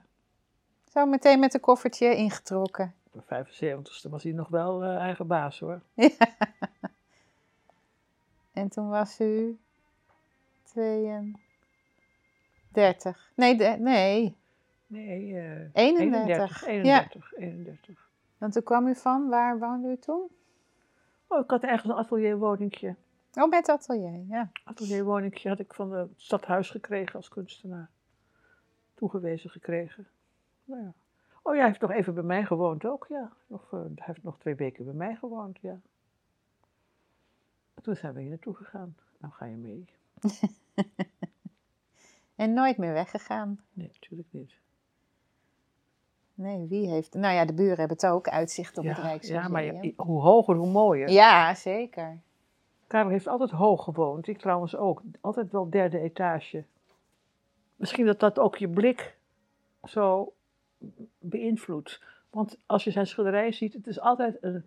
zo 0.94 1.06
meteen 1.06 1.40
met 1.40 1.54
een 1.54 1.60
koffertje 1.60 2.16
ingetrokken. 2.16 2.94
Op 3.12 3.26
de 3.28 3.46
75ste 3.46 4.10
was 4.10 4.24
hij 4.24 4.32
nog 4.32 4.48
wel 4.48 4.84
uh, 4.84 4.96
eigen 4.96 5.28
baas 5.28 5.60
hoor. 5.60 5.82
Ja. 5.96 6.10
En 8.54 8.70
toen 8.70 8.90
was 8.90 9.20
u 9.20 9.60
32. 10.64 13.32
Nee, 13.36 13.58
de, 13.58 13.76
nee. 13.80 14.38
Nee, 14.88 15.28
uh, 15.28 15.70
31. 15.74 15.76
31. 16.66 16.66
31, 16.66 17.32
ja. 17.32 17.38
31. 17.46 18.10
Want 18.38 18.54
toen 18.54 18.64
kwam 18.64 18.88
u 18.88 18.96
van, 18.96 19.30
waar 19.30 19.60
woonde 19.60 19.88
u 19.88 19.98
toen? 19.98 20.28
Oh, 21.28 21.40
ik 21.40 21.50
had 21.50 21.64
ergens 21.64 21.92
een 21.92 21.98
atelierwoningje. 21.98 22.96
Oh, 23.34 23.50
met 23.50 23.70
atelier, 23.70 24.26
ja. 24.28 24.52
Atelierwoningje 24.64 25.50
had 25.50 25.60
ik 25.60 25.74
van 25.74 25.92
het 25.92 26.10
stadhuis 26.16 26.70
gekregen 26.70 27.16
als 27.16 27.30
kunstenaar. 27.30 27.90
Toegewezen 28.94 29.50
gekregen. 29.50 30.08
Nou 30.64 30.82
ja. 30.82 30.94
Oh 31.42 31.54
ja, 31.54 31.60
hij 31.60 31.68
heeft 31.68 31.82
nog 31.82 31.92
even 31.92 32.14
bij 32.14 32.24
mij 32.24 32.46
gewoond 32.46 32.86
ook, 32.86 33.06
ja. 33.10 33.32
Nog, 33.48 33.72
uh, 33.72 33.80
hij 33.80 34.06
heeft 34.06 34.24
nog 34.24 34.40
twee 34.40 34.56
weken 34.56 34.86
bij 34.86 34.94
mij 34.94 35.16
gewoond, 35.16 35.60
ja. 35.62 35.80
Toen 37.82 37.96
zijn 37.96 38.14
we 38.14 38.20
hier 38.20 38.30
naartoe 38.30 38.56
gegaan. 38.56 38.96
Nou 39.18 39.34
ga 39.34 39.46
je 39.46 39.56
mee. 39.56 39.86
en 42.36 42.54
nooit 42.54 42.78
meer 42.78 42.94
weggegaan? 42.94 43.60
Nee, 43.74 43.90
natuurlijk 43.94 44.28
niet. 44.32 44.54
Nee, 46.34 46.68
wie 46.68 46.90
heeft... 46.90 47.14
Nou 47.14 47.34
ja, 47.34 47.46
de 47.46 47.54
buren 47.54 47.78
hebben 47.78 47.98
het 47.98 48.06
ook, 48.06 48.28
uitzicht 48.28 48.78
op 48.78 48.84
ja, 48.84 48.90
het 48.90 49.00
Rijksmuseum. 49.00 49.42
Ja, 49.42 49.48
maar 49.48 49.64
je, 49.64 49.94
hoe 49.98 50.22
hoger, 50.22 50.56
hoe 50.56 50.72
mooier. 50.72 51.10
Ja, 51.10 51.56
zeker. 51.56 52.20
Karel 52.88 53.10
heeft 53.10 53.28
altijd 53.28 53.52
hoog 53.52 53.84
gewoond. 53.84 54.28
Ik 54.28 54.40
trouwens 54.40 54.76
ook. 54.76 55.02
Altijd 55.22 55.52
wel 55.52 55.70
derde 55.70 56.00
etage. 56.00 56.64
Misschien 57.76 58.06
dat 58.06 58.20
dat 58.20 58.40
ook 58.40 58.56
je 58.56 58.70
blik 58.70 59.18
zo 59.84 60.34
beïnvloedt. 61.20 62.02
Want 62.30 62.58
als 62.66 62.84
je 62.84 62.92
zijn 62.92 63.08
schilderij 63.08 63.52
ziet, 63.52 63.74
het 63.74 63.88
is 63.88 64.00
altijd 64.00 64.38
een, 64.42 64.66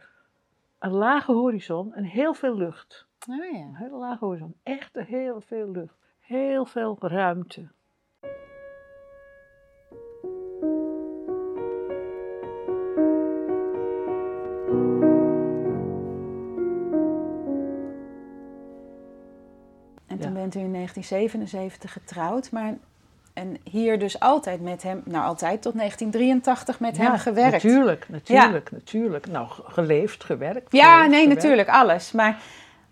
een 0.79 0.92
lage 0.92 1.33
horizon 1.33 1.94
en 1.94 2.05
heel 2.05 2.35
veel 2.35 2.57
lucht. 2.57 3.07
Oh 3.29 3.37
ja. 3.37 3.59
Een 3.59 3.76
hele 3.76 3.96
lage 3.96 4.24
horizon. 4.24 4.55
Echt 4.62 4.94
heel 4.94 5.40
veel 5.40 5.70
lucht. 5.70 5.94
Heel 6.18 6.64
veel 6.64 6.96
ruimte. 7.00 7.68
En 20.07 20.18
toen 20.18 20.33
ja. 20.33 20.40
bent 20.40 20.55
u 20.55 20.61
in 20.61 20.72
1977 20.72 21.92
getrouwd, 21.92 22.50
maar 22.50 22.79
en 23.37 23.57
hier 23.64 23.99
dus 23.99 24.20
altijd 24.20 24.61
met 24.61 24.83
hem, 24.83 25.03
nou 25.05 25.25
altijd 25.25 25.62
tot 25.62 25.77
1983 25.77 26.81
met 26.81 26.96
ja, 26.96 27.03
hem 27.03 27.18
gewerkt. 27.18 27.53
Natuurlijk, 27.53 28.07
natuurlijk, 28.09 28.68
ja. 28.70 28.77
natuurlijk. 28.77 29.27
Nou, 29.27 29.46
geleefd, 29.51 30.25
gewerkt. 30.25 30.72
Ja, 30.72 30.94
geleefd, 30.94 31.11
nee, 31.11 31.20
gewerkt. 31.20 31.42
natuurlijk, 31.42 31.68
alles. 31.68 32.12
Maar, 32.12 32.42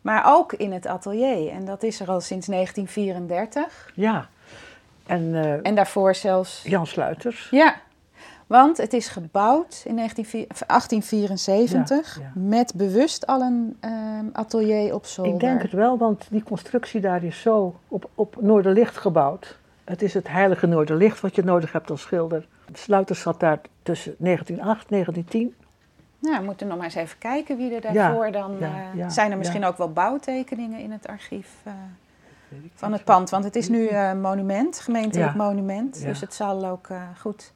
maar 0.00 0.22
ook 0.26 0.52
in 0.52 0.72
het 0.72 0.86
atelier. 0.86 1.50
En 1.50 1.64
dat 1.64 1.82
is 1.82 2.00
er 2.00 2.08
al 2.08 2.20
sinds 2.20 2.46
1934. 2.46 3.92
Ja. 3.94 4.28
En, 5.06 5.22
uh, 5.22 5.66
en 5.66 5.74
daarvoor 5.74 6.14
zelfs... 6.14 6.62
Jan 6.62 6.86
Sluiters. 6.86 7.48
Ja, 7.50 7.74
want 8.46 8.76
het 8.76 8.92
is 8.92 9.08
gebouwd 9.08 9.82
in 9.86 9.96
1874 9.96 12.18
ja, 12.18 12.22
ja. 12.22 12.32
met 12.34 12.74
bewust 12.74 13.26
al 13.26 13.40
een 13.40 13.76
um, 13.80 14.30
atelier 14.32 14.94
op 14.94 15.06
zolder. 15.06 15.34
Ik 15.34 15.40
denk 15.40 15.62
het 15.62 15.72
wel, 15.72 15.98
want 15.98 16.26
die 16.30 16.42
constructie 16.42 17.00
daar 17.00 17.24
is 17.24 17.40
zo 17.40 17.74
op, 17.88 18.08
op 18.14 18.36
Noorderlicht 18.40 18.96
gebouwd. 18.96 19.62
Het 19.84 20.02
is 20.02 20.14
het 20.14 20.28
heilige 20.28 20.66
Noorderlicht 20.66 21.20
wat 21.20 21.34
je 21.34 21.44
nodig 21.44 21.72
hebt 21.72 21.90
als 21.90 22.00
schilder. 22.00 22.46
Sluiters 22.72 23.20
zat 23.20 23.40
daar 23.40 23.60
tussen 23.82 24.14
1908 24.18 24.82
en 24.82 24.90
1910. 24.90 25.54
Nou, 26.18 26.38
we 26.38 26.44
moeten 26.44 26.66
nog 26.66 26.76
maar 26.76 26.84
eens 26.84 26.94
even 26.94 27.18
kijken 27.18 27.56
wie 27.56 27.74
er 27.74 27.92
daarvoor 27.92 28.26
ja, 28.26 28.30
dan... 28.30 28.56
Ja, 28.60 28.66
uh, 28.66 28.98
ja, 28.98 29.08
zijn 29.08 29.30
er 29.30 29.38
misschien 29.38 29.64
ook 29.64 29.76
wel 29.76 29.92
bouwtekeningen 29.92 30.80
in 30.80 30.92
het 30.92 31.06
archief 31.06 31.48
uh, 31.66 31.72
van 32.74 32.92
het 32.92 33.04
pand? 33.04 33.30
Want 33.30 33.44
het 33.44 33.56
is 33.56 33.68
nu 33.68 33.88
een 33.88 34.16
uh, 34.16 34.22
monument, 34.22 34.80
gemeentelijk 34.80 35.34
monument. 35.34 36.02
Dus 36.02 36.20
het 36.20 36.34
zal 36.34 36.66
ook 36.66 36.88
uh, 36.88 37.02
goed 37.18 37.52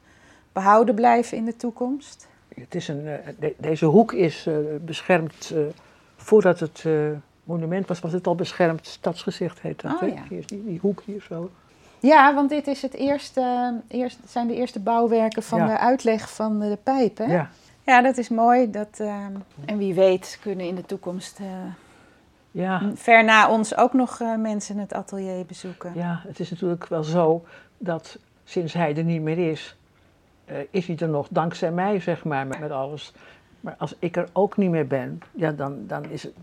behouden 0.53 0.95
blijven 0.95 1.37
in 1.37 1.45
de 1.45 1.55
toekomst. 1.55 2.27
Het 2.55 2.75
is 2.75 2.87
een, 2.87 3.03
de, 3.39 3.55
deze 3.57 3.85
hoek 3.85 4.13
is 4.13 4.49
beschermd, 4.81 5.53
voordat 6.15 6.59
het 6.59 6.85
monument 7.43 7.87
was, 7.87 7.99
was 7.99 8.11
het 8.11 8.27
al 8.27 8.35
beschermd 8.35 8.87
stadsgezicht 8.87 9.61
heet 9.61 9.81
dat. 9.81 9.93
Oh, 9.93 9.99
hè? 9.99 10.07
Hier 10.29 10.39
is 10.39 10.45
die, 10.45 10.63
die 10.65 10.79
hoek 10.79 11.01
hier 11.05 11.21
zo. 11.21 11.49
Ja, 11.99 12.33
want 12.33 12.49
dit 12.49 12.67
is 12.67 12.81
het 12.81 12.93
eerste, 12.93 13.73
eerst, 13.87 14.19
zijn 14.27 14.47
de 14.47 14.55
eerste 14.55 14.79
bouwwerken 14.79 15.43
van 15.43 15.59
Ja. 15.59 15.65
de 15.65 15.77
uitleg 15.77 16.33
van 16.33 16.59
de 16.59 16.77
pijp. 16.83 17.17
Hè? 17.17 17.25
Ja, 17.25 17.49
Ja, 17.85 18.01
dat 18.01 18.17
is 18.17 18.29
mooi. 18.29 18.71
Dat, 18.71 18.97
uh, 19.01 19.25
en 19.65 19.77
wie 19.77 19.93
weet 19.93 20.37
kunnen 20.41 20.67
in 20.67 20.75
de 20.75 20.85
toekomst 20.85 21.39
uh, 21.39 21.47
ja, 22.51 22.81
ver 22.95 23.23
na 23.23 23.49
ons 23.49 23.77
ook 23.77 23.93
nog 23.93 24.19
uh, 24.19 24.35
mensen 24.35 24.77
het 24.77 24.93
atelier 24.93 25.45
bezoeken. 25.45 25.91
ja, 25.95 26.21
het 26.27 26.39
is 26.39 26.49
natuurlijk 26.49 26.87
wel 26.87 27.03
zo 27.03 27.45
dat 27.77 28.17
sinds 28.43 28.73
hij 28.73 28.95
er 28.95 29.03
niet 29.03 29.21
meer 29.21 29.49
is, 29.51 29.75
eh, 30.45 30.57
is 30.69 30.87
hij 30.87 30.97
er 30.97 31.09
nog 31.09 31.27
dankzij 31.29 31.71
mij, 31.71 31.99
zeg 31.99 32.23
maar, 32.23 32.47
met, 32.47 32.59
met 32.59 32.71
alles. 32.71 33.13
Maar 33.59 33.75
als 33.77 33.95
ik 33.99 34.17
er 34.17 34.29
ook 34.33 34.57
niet 34.57 34.69
meer 34.69 34.87
ben, 34.87 35.19
ja, 35.31 35.51
dan, 35.51 35.87
dan, 35.87 36.05
is, 36.05 36.23
het, 36.23 36.33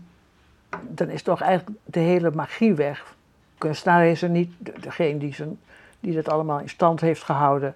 dan 0.89 1.09
is 1.09 1.21
toch 1.21 1.41
eigenlijk 1.41 1.79
de 1.85 1.99
hele 1.99 2.31
magie 2.31 2.73
weg. 2.73 3.15
Kunstenaar 3.57 4.05
is 4.07 4.21
er 4.21 4.29
niet, 4.29 4.51
de- 4.57 4.73
degene 4.81 5.17
die, 5.19 5.33
zijn, 5.33 5.59
die 5.99 6.15
dat 6.15 6.29
allemaal 6.29 6.59
in 6.59 6.69
stand 6.69 7.01
heeft 7.01 7.23
gehouden, 7.23 7.75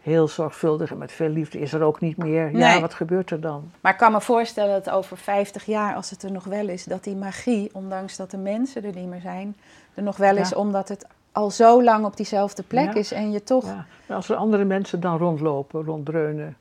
heel 0.00 0.28
zorgvuldig 0.28 0.90
en 0.90 0.98
met 0.98 1.12
veel 1.12 1.28
liefde, 1.28 1.58
is 1.58 1.72
er 1.72 1.82
ook 1.82 2.00
niet 2.00 2.16
meer. 2.16 2.56
Ja, 2.56 2.80
wat 2.80 2.94
gebeurt 2.94 3.30
er 3.30 3.40
dan? 3.40 3.70
Maar 3.80 3.92
ik 3.92 3.98
kan 3.98 4.12
me 4.12 4.20
voorstellen 4.20 4.82
dat 4.82 4.94
over 4.94 5.16
50 5.16 5.64
jaar, 5.64 5.94
als 5.94 6.10
het 6.10 6.22
er 6.22 6.32
nog 6.32 6.44
wel 6.44 6.68
is, 6.68 6.84
dat 6.84 7.04
die 7.04 7.16
magie, 7.16 7.70
ondanks 7.72 8.16
dat 8.16 8.30
de 8.30 8.36
mensen 8.36 8.84
er 8.84 8.94
niet 8.94 9.08
meer 9.08 9.20
zijn, 9.20 9.56
er 9.94 10.02
nog 10.02 10.16
wel 10.16 10.34
Ja. 10.34 10.40
is, 10.40 10.54
omdat 10.54 10.88
het 10.88 11.06
al 11.32 11.50
zo 11.50 11.82
lang 11.82 12.04
op 12.04 12.16
diezelfde 12.16 12.62
plek 12.62 12.92
Ja. 12.92 12.98
is 12.98 13.12
en 13.12 13.30
je 13.32 13.42
toch. 13.42 13.64
Ja, 13.66 13.86
maar 14.06 14.16
als 14.16 14.28
er 14.28 14.36
andere 14.36 14.64
mensen 14.64 15.00
dan 15.00 15.18
rondlopen, 15.18 15.84
ronddreunen, 15.84 16.56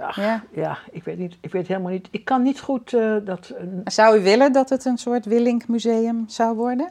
Ach, 0.00 0.16
Ja. 0.16 0.42
ja. 0.50 0.78
ik 0.90 1.04
weet 1.04 1.18
niet. 1.18 1.36
Ik 1.40 1.52
weet 1.52 1.66
helemaal 1.66 1.90
niet. 1.92 2.08
Ik 2.10 2.24
kan 2.24 2.42
niet 2.42 2.60
goed 2.60 2.92
eh, 2.94 3.14
dat. 3.24 3.52
een- 3.56 3.80
Zou 3.84 4.18
u 4.18 4.22
willen 4.22 4.52
dat 4.52 4.68
het 4.68 4.84
een 4.84 4.98
soort 4.98 5.24
Willink 5.24 5.68
museum 5.68 6.24
zou 6.28 6.56
worden? 6.56 6.88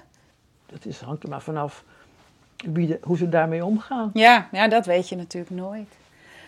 Dat 0.72 0.86
is, 0.86 1.00
hangt 1.00 1.24
er 1.24 1.30
maar 1.30 1.42
vanaf 1.42 1.84
wie 2.74 2.98
hoe 3.02 3.18
ze 3.18 3.30
daarmee 3.30 3.66
omgaan. 3.66 4.10
Ja, 4.14 4.48
ja, 4.52 4.68
dat 4.68 4.86
weet 4.86 5.10
je 5.10 5.16
natuurlijk 5.16 5.52
nooit. 5.56 5.88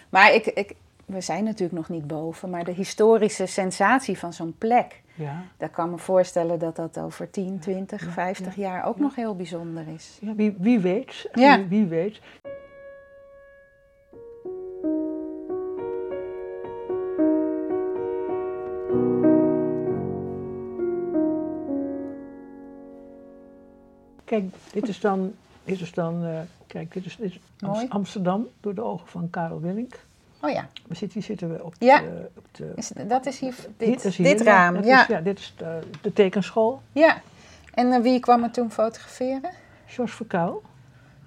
Maar 0.10 0.34
ik, 0.34 0.46
ik, 0.46 0.74
we 1.06 1.22
zijn 1.22 1.44
natuurlijk 1.44 1.74
nog 1.80 1.90
niet 1.90 2.08
boven, 2.08 2.50
maar 2.50 2.64
de 2.64 2.72
historische 2.72 3.46
sensatie 3.46 4.18
van 4.18 4.34
zo'n 4.34 4.56
plek, 4.58 5.02
Ja. 5.16 5.44
daar 5.58 5.70
kan 5.70 5.90
me 5.90 5.98
voorstellen 5.98 6.60
dat 6.60 6.76
dat 6.76 6.98
over 7.00 7.30
10, 7.30 7.60
20, 7.60 8.06
Ja, 8.06 8.12
50 8.12 8.56
ja, 8.56 8.62
jaar 8.62 8.86
ook 8.86 9.00
nog 9.00 9.16
heel 9.16 9.36
bijzonder 9.36 9.84
is. 9.96 10.18
Ja, 10.22 10.34
wie, 10.36 10.56
wie 10.60 10.80
weet. 10.80 11.30
Ja. 11.34 11.58
Wie, 11.58 11.66
wie 11.68 11.86
weet. 11.86 12.20
Kijk, 24.32 24.44
dit 24.74 24.88
is 24.88 25.00
dan, 25.00 25.34
dit 25.64 25.82
is 25.82 25.94
dan 25.94 26.26
eh, 26.26 26.40
kijk, 26.68 26.94
dit 26.94 27.06
is, 27.06 27.16
dit 27.18 27.30
is 27.32 27.40
Ams- 27.60 27.74
Mooi. 27.78 27.86
Amsterdam 27.90 28.48
door 28.62 28.74
de 28.76 28.82
ogen 28.84 29.08
van 29.08 29.30
Karel 29.30 29.62
Willink. 29.62 30.00
Oh 30.42 30.50
ja, 30.50 30.68
We 30.88 30.96
zitten, 30.96 31.20
hier 31.20 31.28
zitten 31.28 31.50
we 31.54 31.64
op, 31.64 31.74
Ja. 31.80 32.00
de, 32.00 32.30
op 32.38 32.46
de, 32.52 32.72
is, 32.76 32.92
dat 33.08 33.26
is 33.26 33.40
hier, 33.40 33.56
dit, 33.78 34.06
is 34.06 34.18
hier, 34.18 34.28
dit 34.28 34.42
raam. 34.42 34.74
dat 34.74 34.86
Ja, 34.86 35.02
Is, 35.02 35.08
ja, 35.08 35.22
dit 35.22 35.40
is 35.40 35.54
de, 35.58 35.80
de 36.02 36.14
tekenschool. 36.14 36.82
ja. 36.92 37.22
En 37.74 37.92
eh, 37.92 38.02
wie 38.02 38.20
kwam 38.20 38.44
er 38.44 38.52
toen 38.52 38.72
fotograferen? 38.72 39.50
George 39.86 40.16
Verkuil. 40.16 40.62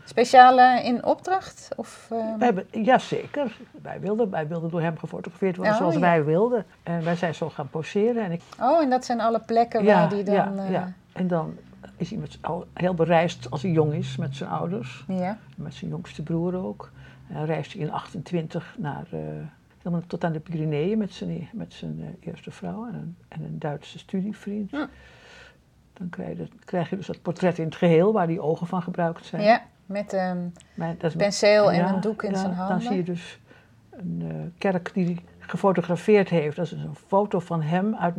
Speciaal 0.05 0.59
eh, 0.61 0.85
in 0.85 1.05
opdracht? 1.05 1.69
Of, 1.77 2.07
eh, 2.11 2.19
Wij 2.19 2.47
hebben, 2.47 2.67
jazeker. 2.71 3.57
Wij 3.83 4.01
wilden, 4.01 4.31
wij 4.31 4.49
wilden 4.49 4.71
door 4.71 4.81
hem 4.81 4.99
gefotografeerd 4.99 5.57
worden 5.57 5.75
Oh, 5.75 5.81
zoals 5.81 5.95
ja. 5.95 6.01
wij 6.01 6.25
wilden. 6.25 6.65
En 6.83 7.05
wij 7.05 7.17
zijn 7.17 7.35
zo 7.35 7.49
gaan 7.51 7.69
poseren. 7.69 8.25
En 8.25 8.33
ik, 8.33 8.41
Oh, 8.61 8.83
en 8.83 8.91
dat 8.91 9.05
zijn 9.05 9.21
alle 9.21 9.41
plekken 9.41 9.85
ja, 9.85 9.95
waar 10.01 10.09
die 10.09 10.23
dan... 10.25 10.35
ja, 10.35 10.69
ja. 10.71 10.93
En 11.13 11.29
dan 11.29 11.57
is 11.97 12.11
hij 12.11 12.19
met, 12.19 12.39
al 12.41 12.67
heel 12.73 12.95
bereisd 12.95 13.51
als 13.51 13.63
hij 13.63 13.71
jong 13.71 13.93
is 13.93 14.17
met 14.17 14.37
zijn 14.37 14.51
ouders. 14.51 15.05
ja. 15.09 15.39
Met 15.57 15.75
zijn 15.75 15.91
jongste 15.91 16.23
broer 16.23 16.55
ook. 16.55 16.91
En 17.29 17.35
dan 17.35 17.45
reist 17.45 17.73
hij 17.73 17.83
in 17.83 17.91
28 17.91 18.75
naar, 18.79 19.07
eh, 19.11 19.19
helemaal 19.79 20.07
tot 20.07 20.25
aan 20.25 20.33
de 20.33 20.41
Pyreneeën 20.41 20.99
met 20.99 21.13
zijn, 21.13 21.49
met 21.53 21.73
zijn 21.73 22.01
eh, 22.01 22.29
eerste 22.29 22.51
vrouw 22.51 22.87
en 22.87 22.95
een, 22.95 23.17
en 23.29 23.43
een 23.45 23.59
Duitse 23.59 23.99
studievriend. 23.99 24.71
Hm. 24.71 24.87
Dan 25.93 26.09
krijg 26.09 26.37
je, 26.39 26.49
krijg 26.65 26.91
je 26.91 26.97
dus 26.97 27.07
dat 27.07 27.23
portret 27.23 27.59
in 27.59 27.65
het 27.65 27.77
geheel 27.77 28.13
waar 28.13 28.27
die 28.27 28.41
ogen 28.41 28.67
van 28.67 28.83
gebruikt 28.83 29.25
zijn. 29.25 29.43
ja, 29.43 29.63
met 29.87 30.13
ehm, 30.13 30.39
dat 30.75 31.03
is- 31.03 31.17
penseel 31.17 31.73
en 31.73 31.79
ja, 31.79 31.95
een 31.95 32.01
doek 32.01 32.23
in 32.23 32.31
ja, 32.31 32.37
zijn 32.39 32.53
handen. 32.53 32.79
Dan 32.79 32.87
zie 32.87 32.97
je 32.97 33.03
dus 33.03 33.39
een 33.91 34.23
eh, 34.29 34.35
kerk 34.59 34.91
die 34.95 35.05
hij 35.05 35.19
gefotografeerd 35.39 36.29
heeft. 36.29 36.57
Dat 36.57 36.65
is 36.65 36.73
een 36.73 36.95
foto 37.07 37.39
van 37.39 37.63
hem 37.63 37.95
uit 37.95 38.17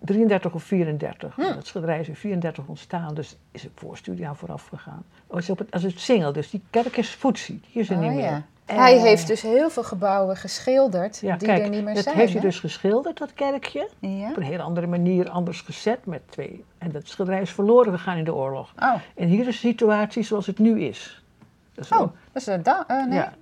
1933 0.00 0.54
of 0.54 0.62
34. 0.62 1.34
Hm. 1.34 1.54
Dat 1.54 1.66
schilderij 1.66 2.00
is 2.00 2.08
in 2.08 2.16
34 2.16 2.66
ontstaan, 2.66 3.14
dus 3.14 3.36
is 3.52 3.64
een 3.64 3.70
voorstudie 3.74 4.28
aan 4.28 4.36
vooraf 4.36 4.66
gegaan. 4.66 5.04
Oh, 5.26 5.40
op 5.48 5.58
het, 5.58 5.70
als 5.70 5.82
het 5.82 6.00
single, 6.00 6.32
dus 6.32 6.50
die 6.50 6.62
kerk 6.70 6.96
is 6.96 7.08
footsie, 7.08 7.60
die 7.72 7.82
is 7.82 7.90
er 7.90 7.96
Oh, 7.96 8.02
niet 8.02 8.12
meer. 8.12 8.20
ja. 8.24 8.42
En- 8.64 8.76
Hij 8.76 8.98
heeft 8.98 9.26
dus 9.26 9.42
heel 9.42 9.70
veel 9.70 9.82
gebouwen 9.84 10.36
geschilderd 10.36 11.18
ja, 11.18 11.36
die 11.36 11.48
kijk, 11.48 11.62
er 11.62 11.68
niet 11.70 11.84
meer 11.84 11.94
dat 11.94 12.02
zijn. 12.02 12.16
heeft 12.16 12.32
hij 12.32 12.40
dus 12.40 12.60
geschilderd, 12.60 13.18
dat 13.18 13.34
kerkje. 13.34 13.88
Ja. 13.98 14.28
Op 14.30 14.36
een 14.36 14.42
hele 14.42 14.62
andere 14.62 14.86
manier 14.86 15.28
anders 15.30 15.60
gezet 15.60 16.06
met 16.06 16.20
twee. 16.30 16.64
En 16.78 16.90
dat 16.90 17.06
schilderij 17.08 17.40
is 17.40 17.50
verloren 17.50 17.92
gegaan 17.92 18.16
in 18.16 18.24
de 18.24 18.34
oorlog. 18.34 18.72
Oh, 18.78 18.94
En 19.14 19.28
hier 19.28 19.38
is 19.40 19.46
de 19.46 19.52
situatie 19.68 20.22
zoals 20.22 20.46
het 20.46 20.58
nu 20.58 20.80
is. 20.80 21.22
Dat 21.74 21.84
is 21.84 21.90
oh, 21.92 22.00
ook- 22.00 22.12
dat 22.32 22.42
is 22.42 22.46
een 22.46 22.62
da- 22.62 22.84
eh, 22.86 23.04
nee. 23.06 23.18
Ja. 23.18 23.32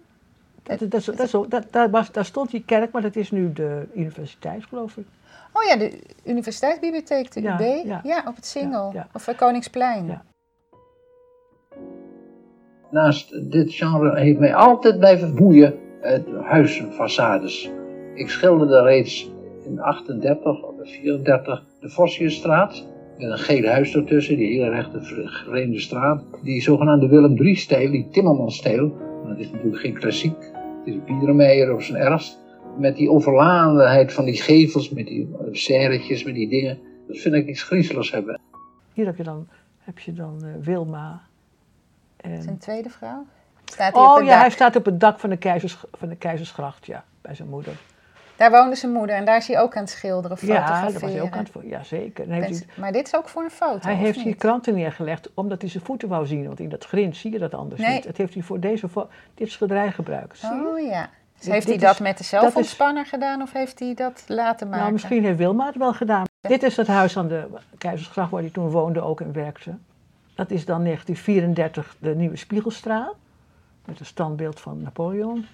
Dat, 0.63 0.91
dat, 0.91 1.05
dat, 1.31 1.51
dat, 1.51 1.65
daar, 1.71 1.91
was, 1.91 2.13
daar 2.13 2.25
stond 2.25 2.51
die 2.51 2.63
kerk, 2.67 2.93
maar 2.93 3.03
dat 3.03 3.17
is 3.17 3.31
nu 3.31 3.53
de 3.53 3.87
universiteit, 3.95 4.65
geloof 4.65 4.97
ik. 4.97 5.07
Oh 5.57 5.65
ja, 5.69 5.77
de 5.77 5.99
Universiteitsbibliotheek, 6.25 7.33
de 7.33 7.41
Ja, 7.41 7.61
UB. 7.61 7.87
ja. 7.87 8.01
Ja, 8.05 8.25
op 8.27 8.37
het 8.37 8.47
Singel. 8.47 8.91
Ja, 8.93 8.99
ja. 8.99 9.09
Of 9.13 9.35
Koningsplein. 9.37 10.07
Ja. 10.07 10.25
Naast 12.91 13.51
dit 13.51 13.73
genre 13.75 14.19
heeft 14.21 14.39
mij 14.39 14.55
altijd 14.55 14.99
blijven 14.99 15.35
boeien 15.35 15.75
het 16.01 16.27
huisfaçades. 16.27 17.71
Ik 18.15 18.29
schilderde 18.29 18.83
reeds 18.83 19.31
in 19.65 19.81
38 19.81 20.63
of 20.63 20.75
34 20.83 21.65
de 21.81 21.89
Vossiusstraat. 21.89 22.87
Met 23.19 23.31
een 23.31 23.39
geel 23.39 23.65
huis 23.69 23.95
ertussen, 23.95 24.37
die 24.37 24.47
hele 24.47 24.69
rechte 24.71 25.03
vreemde 25.47 25.81
straat. 25.81 26.25
Die 26.43 26.63
zogenaamde 26.63 27.09
Willem 27.09 27.37
III-stijl, 27.43 27.91
die 27.91 28.09
Timmermans-stijl. 28.11 28.89
Maar 29.23 29.33
dat 29.33 29.39
is 29.39 29.51
natuurlijk 29.51 29.81
geen 29.81 29.95
klassiek. 29.99 30.37
Het 30.85 30.95
is 30.95 31.05
Biedermeier 31.05 31.73
op 31.73 31.83
zijn 31.83 32.03
ergst. 32.03 32.45
Met 32.77 32.97
die 32.97 33.11
overladenheid 33.11 34.13
van 34.13 34.25
die 34.25 34.41
gevels, 34.43 34.91
met 34.91 35.07
die 35.07 35.37
serretjes, 35.53 36.25
met 36.25 36.35
die 36.35 36.49
dingen. 36.49 36.79
Dat 37.09 37.19
vind 37.19 37.35
ik 37.35 37.47
iets 37.47 37.63
griezeligs 37.63 38.11
hebben. 38.11 38.41
Hier 38.93 39.07
heb 39.07 39.17
je 39.17 39.23
dan, 39.23 39.49
heb 39.79 39.99
je 39.99 40.13
dan 40.13 40.45
eh, 40.45 40.65
Wilma. 40.65 41.23
En... 42.17 42.43
Zijn 42.43 42.59
tweede 42.59 42.91
vrouw. 42.91 43.27
Staat 43.65 43.95
hij 43.95 44.03
op 44.03 44.09
Oh 44.09 44.17
het 44.17 44.25
ja, 44.25 44.31
dak. 44.31 44.41
hij 44.41 44.51
staat 44.51 44.77
op 44.77 44.85
het 44.85 45.01
dak 45.01 45.21
van 45.21 45.31
de, 45.31 45.37
keizers, 45.37 45.85
van 45.93 46.09
de 46.09 46.17
Keizersgracht, 46.17 46.87
ja, 46.87 47.05
bij 47.21 47.35
zijn 47.35 47.49
moeder. 47.49 47.73
Daar 48.37 48.51
woonde 48.51 48.77
zijn 48.77 48.93
moeder 48.93 49.17
en 49.17 49.25
daar 49.25 49.37
is 49.37 49.47
hij 49.47 49.61
ook 49.61 49.77
aan 49.77 49.83
het 49.83 49.91
schilderen, 49.91 50.37
Ja, 50.41 50.85
dat 50.85 51.01
was 51.01 51.13
hij 51.13 51.23
ook 51.23 51.33
aan 51.33 51.47
het 51.53 51.63
Ja, 51.65 51.83
zeker. 51.83 52.29
Hij, 52.29 52.63
Maar 52.77 52.93
dit 52.93 53.07
is 53.07 53.17
ook 53.17 53.29
voor 53.29 53.43
een 53.43 53.51
foto, 53.51 53.87
hij 53.87 53.95
heeft 53.95 54.21
hier 54.21 54.37
kranten 54.37 54.75
neergelegd 54.75 55.31
omdat 55.35 55.61
hij 55.61 55.71
zijn 55.71 55.85
voeten 55.85 56.09
wou 56.09 56.27
zien. 56.27 56.47
Want 56.47 56.61
in 56.61 56.69
dat 56.69 56.85
grind 56.85 57.17
zie 57.17 57.33
je 57.33 57.39
dat 57.39 57.55
anders 57.55 57.81
Nee. 57.81 57.95
niet. 57.95 58.05
Dat 58.05 58.17
heeft 58.17 58.35
hij 58.35 58.43
voor 58.43 58.61
deze, 58.61 58.89
dit 59.35 59.51
schilderij 59.51 59.93
gebruikt. 59.93 60.39
Zie 60.39 60.49
je? 60.49 60.67
Oh 60.67 60.81
ja. 60.89 61.11
Dus 61.39 61.47
heeft 61.47 61.67
hij 61.67 61.77
dat 61.79 61.93
is- 61.93 61.99
met 62.01 62.17
de 62.17 62.23
is- 62.23 62.29
zelfontspanner 62.29 63.07
gedaan 63.07 63.43
of 63.43 63.53
heeft 63.53 63.79
hij 63.79 63.95
dat 63.95 64.25
laten 64.27 64.67
maken? 64.67 64.81
Nou, 64.81 64.93
misschien 64.93 65.25
heeft 65.25 65.39
Wilma 65.39 65.67
het 65.67 65.77
wel 65.77 65.93
gedaan. 65.95 66.25
Dit 66.41 66.63
is 66.63 66.77
het 66.77 66.87
huis 66.87 67.17
aan 67.19 67.29
de 67.29 67.47
Keizersgracht 67.79 68.31
waar 68.31 68.41
hij 68.41 68.51
toen 68.51 68.71
woonde 68.71 69.01
ook 69.01 69.21
en 69.21 69.33
werkte. 69.33 69.75
Dat 70.35 70.51
is 70.51 70.65
dan 70.65 70.83
1934 70.83 71.97
de 71.99 72.15
Nieuwe 72.15 72.37
Spiegelstraat. 72.37 73.15
Met 73.85 74.01
een 74.01 74.07
standbeeld 74.07 74.61
van 74.61 74.83
Napoleon. 74.83 75.47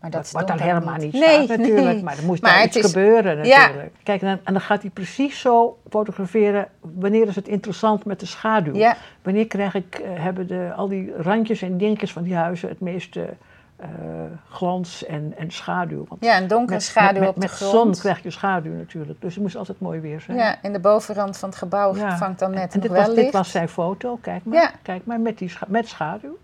Maar 0.00 0.10
dat 0.10 0.30
Wat, 0.30 0.48
dan 0.48 0.58
helemaal 0.60 0.96
niet, 0.96 1.12
Nee, 1.12 1.22
staat 1.44 1.58
natuurlijk. 1.58 1.86
nee. 1.94 2.02
Maar 2.02 2.18
er 2.18 2.24
moest 2.24 2.42
Maar 2.42 2.56
het 2.58 2.66
iets 2.66 2.76
is- 2.76 2.86
gebeuren 2.86 3.44
Ja. 3.44 3.58
natuurlijk. 3.60 3.94
Kijk, 4.02 4.20
en 4.22 4.26
dan, 4.28 4.38
en 4.44 4.52
dan 4.52 4.62
gaat 4.62 4.82
hij 4.82 4.90
precies 4.90 5.40
zo 5.40 5.78
fotograferen. 5.90 6.68
Wanneer 6.80 7.28
is 7.28 7.36
het 7.36 7.48
interessant 7.48 8.04
met 8.04 8.20
de 8.20 8.26
schaduw? 8.26 8.74
Ja, 8.74 8.96
Wanneer 9.22 9.46
krijg 9.46 9.74
ik, 9.74 9.94
eh, 9.94 10.10
hebben 10.14 10.46
de, 10.46 10.72
al 10.76 10.88
die 10.88 11.12
randjes 11.16 11.62
en 11.62 11.76
dingetjes 11.78 12.12
van 12.12 12.22
die 12.22 12.34
huizen 12.34 12.68
het 12.68 12.80
meeste 12.80 13.28
eh, 13.82 13.88
glans 14.48 15.04
en, 15.04 15.32
en 15.36 15.50
schaduw? 15.50 16.04
Want 16.08 16.24
ja, 16.24 16.40
een 16.40 16.48
donkere 16.48 16.72
met, 16.72 16.82
schaduw 16.82 17.20
met, 17.20 17.28
op 17.28 17.34
de 17.34 17.40
met 17.40 17.50
grond. 17.50 17.72
zon 17.96 18.02
krijg 18.02 18.22
je 18.22 18.30
schaduw 18.30 18.72
natuurlijk. 18.72 19.20
Dus 19.20 19.34
het 19.34 19.42
moest 19.42 19.56
altijd 19.56 19.80
mooi 19.80 20.00
weer 20.00 20.20
zijn. 20.20 20.36
Ja, 20.36 20.62
en 20.62 20.72
de 20.72 20.80
bovenrand 20.80 21.36
van 21.38 21.48
het 21.48 21.58
gebouw 21.58 21.94
Ja. 21.96 22.16
vangt 22.16 22.38
dan 22.38 22.50
net 22.50 22.58
en 22.74 22.78
nog 22.78 22.82
dit 22.82 22.90
wel 22.90 23.00
was, 23.00 23.08
licht. 23.08 23.22
dit 23.24 23.32
was 23.32 23.50
zijn 23.50 23.68
foto, 23.68 24.18
kijk 24.20 24.44
maar. 24.44 24.54
Ja. 24.62 24.70
Kijk 24.82 25.04
maar, 25.06 25.20
met, 25.20 25.38
die 25.38 25.48
scha- 25.48 25.66
met 25.68 25.88
schaduw. 25.88 26.36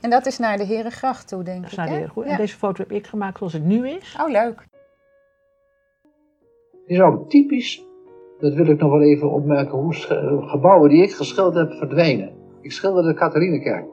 En 0.00 0.10
dat 0.10 0.26
is 0.26 0.38
naar 0.38 0.56
de 0.56 0.64
Herengracht 0.64 1.28
toe, 1.28 1.42
denk 1.42 1.62
Dat 1.62 1.70
is 1.72 1.76
ik. 1.78 1.84
hè? 1.88 1.94
heel 1.96 2.06
goed. 2.08 2.24
Ja. 2.24 2.30
En 2.30 2.36
deze 2.36 2.56
foto 2.56 2.82
heb 2.82 2.92
ik 2.92 3.06
gemaakt 3.06 3.38
zoals 3.38 3.52
het 3.52 3.64
nu 3.64 3.88
is. 3.88 4.16
Oh, 4.20 4.30
leuk. 4.30 4.66
Het 6.70 6.90
is 6.90 7.00
ook 7.00 7.30
typisch, 7.30 7.82
dat 8.40 8.54
wil 8.54 8.66
ik 8.66 8.78
nog 8.80 8.90
wel 8.90 9.02
even 9.02 9.30
opmerken, 9.30 9.78
hoe 9.78 9.94
sch- 9.94 10.06
gebouwen 10.50 10.90
die 10.90 11.02
ik 11.02 11.12
geschilderd 11.14 11.68
heb 11.68 11.78
verdwijnen. 11.78 12.32
Ik 12.60 12.72
schilderde 12.72 13.08
de 13.08 13.14
Katharinekerk, 13.14 13.84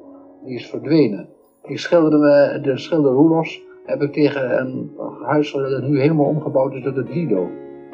die 0.44 0.56
is 0.56 0.68
verdwenen. 0.70 1.30
Ik 1.70 1.80
schilderde 1.80 2.18
me, 2.18 2.60
de 2.62 2.78
schilder 2.78 3.12
Roelos, 3.12 3.62
heb 3.86 4.02
ik 4.02 4.14
tegen 4.14 4.60
een 4.60 4.92
huis 5.24 5.52
dat 5.52 5.82
nu 5.82 6.00
helemaal 6.00 6.26
omgebouwd 6.26 6.74
is 6.74 6.84
tot 6.84 6.96
het 6.96 7.10
Lido. 7.10 7.50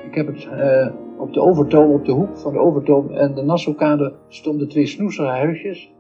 Ik 0.06 0.16
heb 0.16 0.28
het 0.28 0.48
eh, 0.48 0.88
op 1.18 1.34
de 1.34 1.42
Overtoom, 1.42 1.92
op 1.92 2.06
de 2.06 2.12
hoek 2.12 2.38
van 2.38 2.54
de 2.54 2.60
Overtoom 2.60 3.10
en 3.10 3.34
de 3.36 3.42
Nassaukade 3.42 4.14
stonden 4.28 4.68
twee 4.68 4.86
snoezige 4.86 5.28
huisjes. 5.28 5.92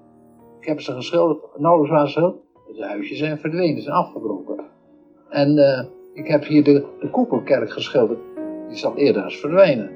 Ik 0.60 0.68
heb 0.68 0.82
ze 0.82 0.92
geschilderd, 0.92 1.40
nauwelijks 1.58 1.92
waren 1.92 2.12
ze. 2.12 2.34
De 2.76 2.86
huisjes 2.86 3.18
zijn 3.18 3.38
verdwenen, 3.38 3.82
zijn 3.82 3.96
afgebroken. 3.96 4.56
En 5.30 5.58
eh, 5.58 5.86
ik 6.14 6.28
heb 6.28 6.46
hier 6.46 6.64
de, 6.64 6.86
de 7.00 7.10
koepelkerk 7.10 7.72
geschilderd 7.72 8.20
die 8.68 8.78
zal 8.78 8.96
eerder 8.96 9.24
eens 9.24 9.40
verdwijnen. 9.40 9.90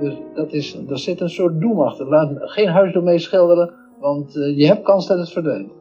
Dus 0.00 0.14
dat 0.34 0.52
is, 0.52 0.80
daar 0.86 0.98
zit 0.98 1.20
een 1.20 1.30
soort 1.30 1.60
doem 1.60 1.80
achter. 1.80 2.08
Laat 2.08 2.30
geen 2.34 2.68
huis 2.68 2.92
door 2.92 3.02
mee 3.02 3.18
schilderen, 3.18 3.74
want 4.00 4.36
eh, 4.36 4.58
je 4.58 4.66
hebt 4.66 4.82
kans 4.82 5.06
dat 5.06 5.18
het 5.18 5.32
verdwijnt. 5.32 5.72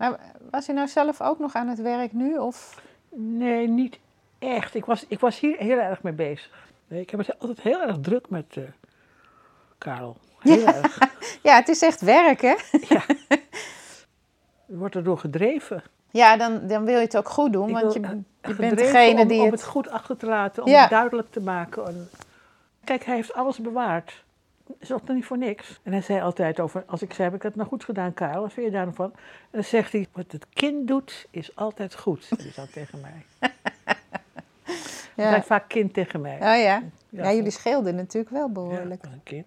Maar 0.00 0.18
was 0.50 0.68
u 0.68 0.72
nou 0.72 0.88
zelf 0.88 1.20
ook 1.20 1.38
nog 1.38 1.54
aan 1.54 1.68
het 1.68 1.80
werk 1.80 2.12
nu? 2.12 2.38
Of? 2.38 2.82
Nee, 3.14 3.68
niet 3.68 3.98
echt. 4.38 4.74
Ik 4.74 4.84
was, 4.84 5.04
ik 5.08 5.20
was 5.20 5.40
hier 5.40 5.56
heel 5.58 5.78
erg 5.78 6.02
mee 6.02 6.12
bezig. 6.12 6.68
Nee, 6.88 7.00
ik 7.00 7.10
heb 7.10 7.20
het 7.20 7.38
altijd 7.38 7.60
heel 7.60 7.82
erg 7.82 7.96
druk 8.00 8.30
met 8.30 8.44
eh, 8.56 8.62
Karel. 9.78 10.16
Heel 10.38 10.66
erg. 10.66 10.98
Ja, 11.42 11.54
het 11.56 11.68
is 11.68 11.82
echt 11.82 12.00
werk, 12.00 12.40
hè? 12.40 12.54
Je 14.66 14.76
wordt 14.76 14.94
erdoor 14.94 15.18
gedreven. 15.18 15.82
Ja, 16.10 16.36
dan, 16.36 16.66
dan 16.66 16.84
wil 16.84 16.94
je 16.96 17.00
het 17.04 17.16
ook 17.16 17.28
goed 17.28 17.52
doen, 17.52 17.68
Ik 17.68 17.74
want 17.74 17.92
je, 17.92 18.00
eh, 18.00 18.10
je 18.42 18.54
bent 18.54 18.78
degene 18.78 19.22
om, 19.22 19.28
die 19.28 19.38
om 19.38 19.44
het... 19.44 19.54
het 19.60 19.64
goed 19.64 19.88
achter 19.90 20.16
te 20.16 20.26
laten, 20.26 20.62
om 20.62 20.68
Ja. 20.70 20.80
het 20.80 20.90
duidelijk 20.90 21.30
te 21.30 21.40
maken. 21.40 21.86
En- 21.86 22.08
Kijk, 22.84 23.04
hij 23.04 23.14
heeft 23.14 23.34
alles 23.34 23.58
bewaard. 23.58 24.24
Is 24.78 24.88
toch 24.88 25.08
niet 25.08 25.24
voor 25.24 25.38
niks? 25.38 25.80
En 25.82 25.92
hij 25.92 26.00
zei 26.02 26.20
altijd 26.20 26.60
over, 26.60 26.82
als 26.86 27.02
ik 27.02 27.12
zei, 27.12 27.28
heb 27.28 27.36
ik 27.36 27.42
het 27.42 27.54
nou 27.56 27.68
goed 27.68 27.84
gedaan, 27.84 28.14
Karel? 28.14 28.40
Wat 28.42 28.52
vind 28.52 28.66
je 28.66 28.72
daarvan? 28.72 29.10
En 29.14 29.20
dan 29.50 29.64
zegt 29.64 29.92
hij, 29.92 30.06
wat 30.12 30.32
het 30.32 30.46
kind 30.52 30.88
doet, 30.88 31.26
is 31.30 31.56
altijd 31.56 31.94
goed. 31.94 32.28
Die 32.42 32.52
zei 32.52 32.66
tegen 32.78 33.00
mij. 33.00 33.50
Hij 35.14 35.24
zei 35.28 35.34
Ja. 35.34 35.42
vaak 35.42 35.68
kind 35.68 35.94
tegen 35.94 36.20
mij. 36.20 36.34
Oh 36.34 36.40
ja. 36.40 36.54
Ja, 36.58 36.82
Ja, 37.08 37.32
jullie 37.32 37.50
scheelden 37.50 37.94
natuurlijk 37.94 38.32
wel 38.32 38.46
Ja, 38.46 38.52
behoorlijk. 38.52 39.02
was 39.04 39.12
een 39.12 39.22
kind. 39.22 39.46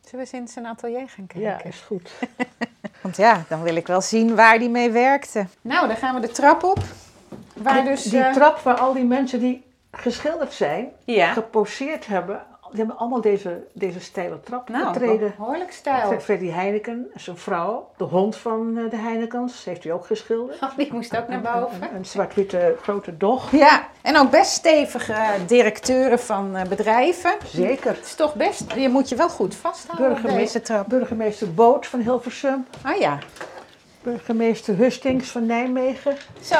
Zullen 0.00 0.26
we 0.26 0.32
eens 0.32 0.40
in 0.40 0.48
zijn 0.48 0.66
atelier 0.66 1.08
gaan 1.08 1.26
kijken? 1.26 1.40
Ja, 1.50 1.62
is 1.62 1.80
goed. 1.80 2.12
Want 3.02 3.16
ja, 3.16 3.44
dan 3.48 3.62
wil 3.62 3.76
ik 3.76 3.86
wel 3.86 4.00
zien 4.00 4.34
waar 4.34 4.58
die 4.58 4.68
mee 4.70 4.90
werkte. 4.90 5.46
Nou, 5.60 5.86
dan 5.86 5.96
gaan 5.96 6.14
we 6.14 6.20
de 6.26 6.32
trap 6.32 6.62
op. 6.64 6.78
Waar 7.54 7.84
dus... 7.84 8.02
die 8.02 8.20
eh, 8.20 8.32
trap 8.32 8.58
waar 8.58 8.76
al 8.78 8.92
die 8.92 9.04
mensen 9.04 9.40
die 9.40 9.64
geschilderd 9.90 10.52
zijn, 10.52 10.88
Ja. 11.04 11.32
geposeerd 11.32 12.06
hebben, 12.06 12.42
die 12.70 12.78
hebben 12.78 12.96
allemaal 12.98 13.20
deze, 13.20 13.62
deze 13.72 14.00
steile 14.00 14.40
trap 14.40 14.68
Nou, 14.68 14.92
betreden. 14.92 15.34
behoorlijk 15.38 15.72
stijl. 15.72 16.20
Freddy 16.20 16.50
Heineken, 16.50 17.10
zijn 17.14 17.36
vrouw, 17.36 17.88
de 17.96 18.04
hond 18.04 18.36
van 18.36 18.78
eh, 18.78 18.90
de 18.90 18.96
Heinekens, 18.96 19.64
heeft 19.64 19.84
hij 19.84 19.92
ook 19.92 20.06
geschilderd. 20.06 20.62
Oh, 20.62 20.76
die 20.76 20.92
moest 20.92 21.16
ook 21.16 21.28
naar 21.28 21.40
boven. 21.40 21.82
Een, 21.82 21.94
een 21.94 22.04
zwart-witte 22.06 22.76
grote 22.82 23.16
dog. 23.16 23.50
Ja, 23.50 23.88
en 24.02 24.16
ook 24.18 24.30
best 24.30 24.50
stevige 24.50 25.14
directeuren 25.46 26.18
van 26.18 26.56
eh, 26.56 26.68
bedrijven. 26.68 27.32
Zeker. 27.44 27.90
Het 27.94 28.04
is 28.04 28.14
toch 28.14 28.34
best, 28.34 28.72
je 28.72 28.88
moet 28.88 29.08
je 29.08 29.16
wel 29.16 29.28
goed 29.28 29.54
vasthouden 29.54 30.22
Burgemeester, 30.22 30.84
burgemeester 30.88 31.54
Boot 31.54 31.86
van 31.86 32.00
Hilversum, 32.00 32.66
Ah 32.82 32.96
ja, 32.96 33.18
burgemeester 34.02 34.76
Hustings 34.76 35.30
van 35.30 35.46
Nijmegen. 35.46 36.16
zo. 36.40 36.56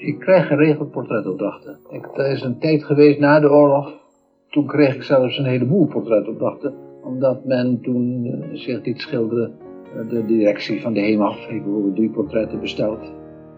Ik 0.00 0.18
krijg 0.18 0.46
geregeld 0.46 0.90
portretopdrachten. 0.90 1.78
Ik, 1.90 2.06
er 2.16 2.30
is 2.30 2.42
een 2.42 2.58
tijd 2.58 2.84
geweest 2.84 3.18
na 3.18 3.40
de 3.40 3.50
oorlog. 3.50 3.94
Toen 4.50 4.66
kreeg 4.66 4.94
ik 4.94 5.02
zelfs 5.02 5.38
een 5.38 5.44
heleboel 5.44 5.86
portretopdrachten. 5.86 6.74
Omdat 7.02 7.44
men 7.44 7.80
toen 7.80 8.24
eh, 8.24 8.48
zich 8.52 8.84
liet 8.84 9.00
schilderen. 9.00 9.52
Eh, 9.94 10.08
de 10.08 10.24
directie 10.24 10.80
van 10.80 10.92
de 10.92 11.00
HEMAF 11.00 11.46
heeft 11.46 11.64
bijvoorbeeld 11.64 11.96
drie 11.96 12.10
portretten 12.10 12.60
besteld. 12.60 13.12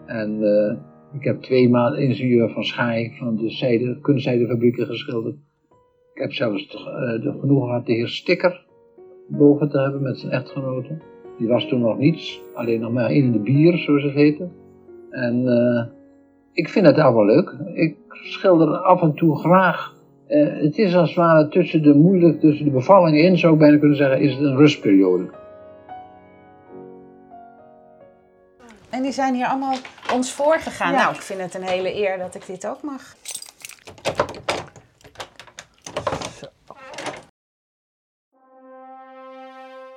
En 0.05 0.43
eh, 0.43 0.75
ik 1.19 1.23
heb 1.23 1.41
twee 1.41 1.69
maanden 1.69 2.01
ingenieur 2.01 2.49
van 2.49 2.63
Schaai 2.63 3.11
van 3.19 3.35
de 3.35 3.49
zijde, 3.49 3.99
kunstzijdefabrieken 3.99 4.85
geschilderd. 4.85 5.35
Ik 6.13 6.21
heb 6.21 6.31
zelfs 6.31 6.67
de, 6.67 7.19
de 7.23 7.39
genoegen 7.39 7.67
gehad 7.67 7.85
de 7.85 7.93
heer 7.93 8.07
Stikker 8.07 8.65
boven 9.27 9.69
te 9.69 9.79
hebben 9.79 10.01
met 10.01 10.17
zijn 10.17 10.31
echtgenote. 10.31 10.97
Die 11.37 11.47
was 11.47 11.67
toen 11.67 11.79
nog 11.79 11.97
niets, 11.97 12.41
alleen 12.53 12.79
nog 12.79 12.91
maar 12.91 13.11
in 13.11 13.31
de 13.31 13.39
bier, 13.39 13.77
zoals 13.77 14.03
het 14.03 14.13
heette. 14.13 14.49
En 15.09 15.45
ik 16.53 16.69
vind 16.69 16.85
het 16.85 16.97
allemaal 16.97 17.25
leuk. 17.25 17.55
Ik 17.73 17.95
schilder 18.09 18.77
af 18.77 19.01
en 19.01 19.13
toe 19.13 19.39
graag. 19.39 19.95
Eh, 20.27 20.47
het 20.61 20.77
is 20.77 20.95
als 20.95 21.09
het 21.09 21.17
ware 21.17 21.47
tussen 21.47 21.81
de 21.81 21.93
moeilijk, 21.93 22.39
tussen 22.39 22.65
de 22.65 22.71
bevallingen 22.71 23.23
in, 23.23 23.37
zou 23.37 23.53
ik 23.53 23.59
bijna 23.59 23.77
kunnen 23.77 23.97
zeggen, 23.97 24.19
is 24.19 24.33
het 24.33 24.41
een 24.41 24.57
rustperiode. 24.57 25.29
En 28.89 29.01
die 29.01 29.11
zijn 29.11 29.33
hier 29.33 29.47
allemaal 29.47 29.75
ons 30.13 30.31
voorgegaan. 30.31 30.91
Ja. 30.91 31.01
Nou, 31.01 31.13
ik 31.13 31.21
vind 31.21 31.39
het 31.41 31.55
een 31.55 31.63
hele 31.63 31.95
eer 31.95 32.17
dat 32.17 32.35
ik 32.35 32.45
dit 32.45 32.67
ook 32.67 32.81
mag. 32.81 33.15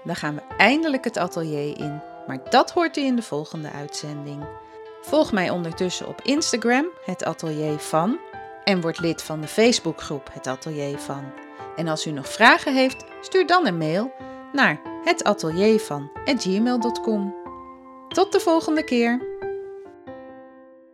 Dan 0.05 0.17
gaan 0.17 0.35
we 0.35 0.41
eindelijk 0.57 1.05
het 1.05 1.19
atelier 1.19 1.79
in, 1.79 2.01
maar 2.27 2.39
dat 2.51 2.71
hoort 2.71 2.97
u 2.97 3.05
in 3.05 3.17
de 3.17 3.23
volgende 3.23 3.71
uitzending. 3.71 4.45
Volg 5.09 5.33
mij 5.33 5.51
ondertussen 5.51 6.09
op 6.09 6.21
Instagram, 6.23 6.87
het 7.05 7.25
atelier 7.25 7.79
van, 7.79 8.19
en 8.65 8.81
word 8.81 9.01
lid 9.01 9.23
van 9.23 9.41
de 9.41 9.49
Facebookgroep 9.49 10.29
Het 10.33 10.47
Atelier 10.47 10.99
van. 10.99 11.33
En 11.77 11.89
als 11.89 12.07
u 12.07 12.11
nog 12.11 12.29
vragen 12.29 12.75
heeft, 12.75 13.05
stuur 13.21 13.47
dan 13.47 13.67
een 13.67 13.79
mail 13.79 14.13
naar 14.53 14.81
hetateliervan@gmail.com. 15.05 17.35
Tot 18.09 18.33
de 18.33 18.41
volgende 18.41 18.85
keer! 18.85 19.36